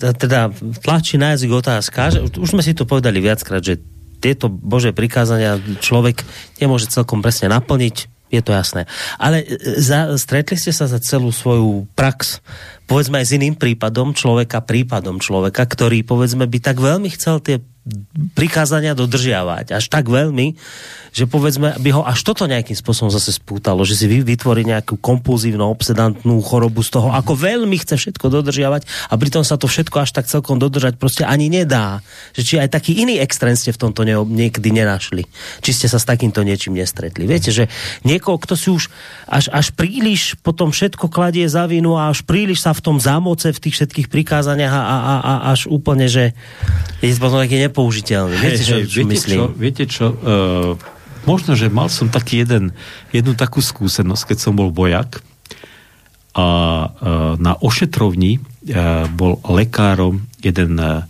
[0.00, 0.48] e, teda
[0.80, 3.78] tlačí jazyk otázka, že už sme si to povedali viackrát, že
[4.22, 6.22] tieto Bože prikázania človek
[6.62, 7.96] nemôže celkom presne naplniť,
[8.30, 8.86] je to jasné.
[9.18, 9.44] Ale
[9.76, 12.38] za, stretli ste sa za celú svoju prax,
[12.92, 17.56] povedzme aj s iným prípadom človeka, prípadom človeka, ktorý povedzme by tak veľmi chcel tie
[18.38, 20.54] prikázania dodržiavať až tak veľmi,
[21.10, 25.66] že povedzme, by ho až toto nejakým spôsobom zase spútalo, že si vytvorí nejakú kompulzívnu,
[25.66, 30.14] obsedantnú chorobu z toho, ako veľmi chce všetko dodržiavať a pritom sa to všetko až
[30.14, 32.00] tak celkom dodržať proste ani nedá.
[32.38, 35.26] Že či aj taký iný extrém ste v tomto ne- niekdy nenašli.
[35.60, 37.26] Či ste sa s takýmto niečím nestretli.
[37.26, 37.66] Viete, že
[38.06, 38.88] niekoho, kto si už
[39.26, 43.54] až, až príliš potom všetko kladie za vinu a až príliš sa v tom zamoce
[43.54, 46.34] v tých všetkých prikázaniach a, a, a, a až úplne, že
[46.98, 48.34] je potom taký nepoužiteľný.
[48.36, 49.38] Viete, čo, hey, čo viete, myslím?
[49.38, 52.74] Čo, viete čo, uh možno, že mal som taký jeden,
[53.14, 55.22] jednu takú skúsenosť, keď som bol vojak
[56.32, 56.86] a e,
[57.38, 58.40] na ošetrovni e,
[59.12, 61.04] bol lekárom jeden e,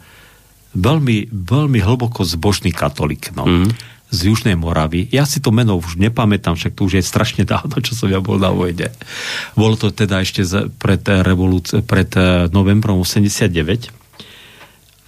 [0.75, 3.71] veľmi, veľmi hlboko zbožný katolík, no, mm.
[4.13, 5.09] Z Južnej Moravy.
[5.09, 8.21] Ja si to meno už nepamätám, však to už je strašne dávno, čo som ja
[8.21, 8.93] bol na vojne.
[9.57, 10.45] Bolo to teda ešte
[10.77, 12.13] pred, revolúci- pred
[12.53, 13.89] novembrom 89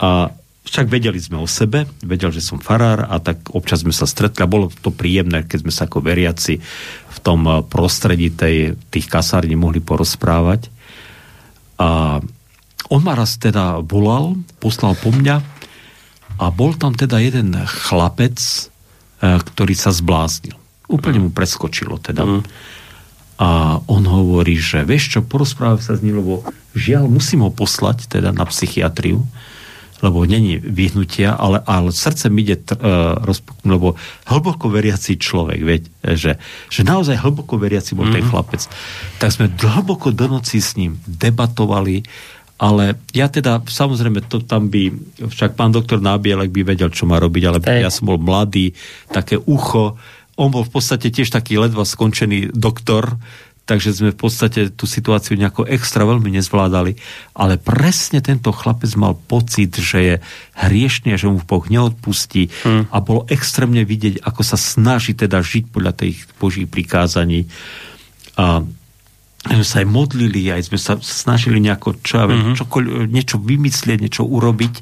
[0.01, 0.33] a
[0.65, 4.41] však vedeli sme o sebe, vedel, že som farár a tak občas sme sa stretli
[4.43, 6.57] a bolo to príjemné, keď sme sa ako veriaci
[7.15, 10.73] v tom eh, prostredí tej, tých kasární mohli porozprávať.
[11.79, 12.19] A
[12.89, 15.37] on ma raz teda volal, poslal po mňa
[16.41, 18.74] a bol tam teda jeden chlapec, eh,
[19.21, 20.57] ktorý sa zbláznil.
[20.91, 22.25] Úplne mu preskočilo teda.
[22.25, 22.43] Mm.
[23.35, 26.47] A on hovorí, že vieš čo, porozprávaj sa s ním, lebo
[26.77, 29.27] žiaľ musím ho poslať teda na psychiatriu,
[30.05, 33.97] lebo není vyhnutia, ale, ale srdce mi ide uh, rozpuknúť, lebo
[34.29, 35.83] hlboko veriaci človek, veď,
[36.15, 36.33] že,
[36.69, 38.17] že naozaj hlboko veriaci bol mm-hmm.
[38.21, 38.31] ten mhm.
[38.31, 38.63] chlapec.
[39.19, 42.05] Tak sme hlboko do noci s ním debatovali,
[42.55, 44.95] ale ja teda, samozrejme, to tam by,
[45.27, 47.83] však pán doktor Nábielek by vedel, čo má robiť, ale Ej.
[47.83, 48.71] ja som bol mladý,
[49.11, 49.99] také ucho,
[50.39, 53.19] on bol v podstate tiež taký ledva skončený doktor,
[53.65, 57.01] takže sme v podstate tú situáciu nejako extra veľmi nezvládali,
[57.33, 60.15] ale presne tento chlapec mal pocit, že je
[60.61, 62.93] hriešný a že mu Boh neodpustí hmm.
[62.93, 67.49] a bolo extrémne vidieť, ako sa snaží teda žiť podľa tých božích prikázaní.
[68.37, 68.63] A
[69.45, 73.13] sme sa aj modlili, aj sme sa snažili nejako čo, mm-hmm.
[73.13, 74.75] niečo vymyslieť, niečo urobiť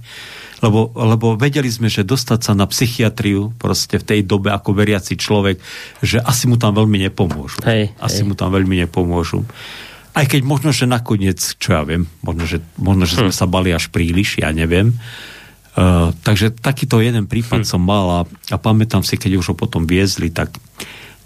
[0.63, 5.19] lebo, lebo vedeli sme, že dostať sa na psychiatriu proste v tej dobe ako veriaci
[5.19, 5.59] človek,
[5.99, 7.67] že asi mu tam veľmi nepomôžu.
[7.67, 8.27] Hej, asi hej.
[8.31, 9.43] mu tam veľmi nepomôžu.
[10.15, 13.39] Aj keď možno, že nakoniec, čo ja viem, možno, že, možno, že sme hm.
[13.43, 14.95] sa bali až príliš, ja neviem.
[15.73, 17.69] Uh, takže takýto jeden prípad hm.
[17.69, 18.21] som mal a,
[18.55, 20.55] a pamätám si, keď už ho potom viezli, tak,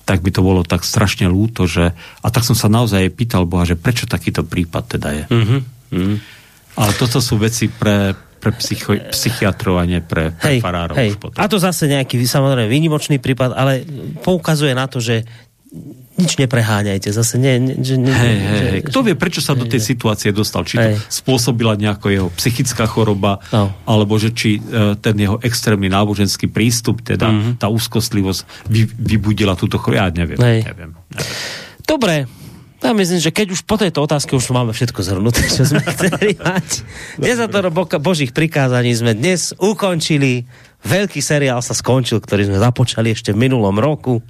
[0.07, 1.91] tak by to bolo tak strašne lúto, že
[2.23, 5.25] a tak som sa naozaj pýtal Boha, že prečo takýto prípad teda je.
[5.27, 5.61] Mm-hmm.
[5.91, 6.17] Mm.
[6.79, 10.95] Ale toto sú veci pre, pre psycho, psychiatrov a nie pre, pre hej, farárov.
[10.95, 11.19] Hej.
[11.43, 13.83] A to zase nejaký samozrejme výnimočný prípad, ale
[14.23, 15.27] poukazuje na to, že
[16.17, 17.13] nič nepreháňajte.
[17.13, 18.81] Zase nie, nie, že, nie, hej, hej, hej.
[18.89, 20.65] Kto vie, prečo sa do tej situácie dostal?
[20.65, 20.97] Či hej.
[20.97, 23.73] to spôsobila nejako jeho psychická choroba, no.
[23.85, 27.53] alebo že či uh, ten jeho extrémny náboženský prístup, teda mm-hmm.
[27.61, 30.01] tá úzkostlivosť vy, vybudila túto chorobu.
[30.01, 30.91] Ja neviem, neviem, neviem.
[31.87, 32.27] Dobre,
[32.85, 36.37] ja myslím, že keď už po tejto otázke už máme všetko zhrnuté, čo sme chceli
[36.37, 36.85] mať.
[37.25, 40.45] Nezatoro Božích prikázaní sme dnes ukončili
[40.85, 44.21] Veľký seriál sa skončil, ktorý sme započali ešte v minulom roku.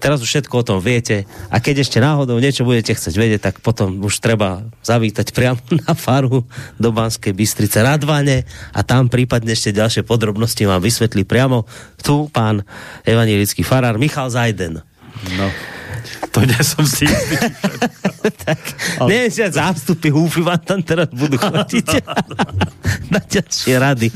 [0.00, 1.28] Teraz už všetko o tom viete.
[1.52, 5.92] A keď ešte náhodou niečo budete chcieť vedieť, tak potom už treba zavítať priamo na
[5.94, 6.42] faru
[6.80, 11.68] do Banskej Bystrice Radvane a tam prípadne ešte ďalšie podrobnosti vám vysvetlí priamo
[12.02, 12.64] tu pán
[13.04, 14.84] evangelický farár Michal Zajden.
[15.38, 15.48] No.
[16.34, 17.36] To nie som si istý.
[18.42, 18.58] tak,
[18.98, 19.06] ale...
[19.06, 22.02] neviem, že zástupy húfy vám tam teraz budú chodiť.
[23.14, 24.08] na ďalšie rady.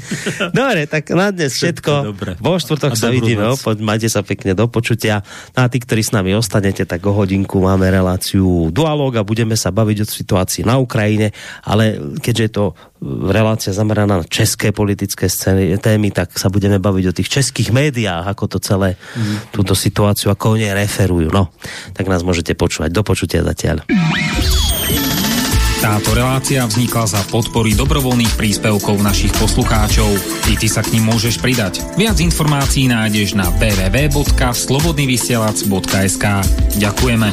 [0.50, 1.92] Dobre, tak na dnes všetko.
[2.10, 2.30] Dobre.
[2.42, 3.78] Vo štvrtok sa vidíme opäť.
[3.78, 5.22] Majte sa pekne do počutia.
[5.54, 9.54] No a tí, ktorí s nami ostanete, tak o hodinku máme reláciu Dualog a budeme
[9.54, 11.30] sa baviť o situácii na Ukrajine,
[11.62, 12.64] ale keďže je to
[13.04, 18.26] relácia zameraná na české politické scény, témy, tak sa budeme baviť o tých českých médiách,
[18.26, 19.54] ako to celé, mm.
[19.54, 21.30] túto situáciu, ako oni referujú.
[21.30, 21.54] No,
[21.94, 22.90] tak nás môžete počúvať.
[22.90, 23.86] Do počutia zatiaľ.
[25.78, 30.10] Táto relácia vznikla za podpory dobrovoľných príspevkov našich poslucháčov.
[30.50, 31.86] I ty sa k ním môžeš pridať.
[31.94, 36.24] Viac informácií nájdeš na www.slobodnyvysielac.sk
[36.82, 37.30] Ďakujeme.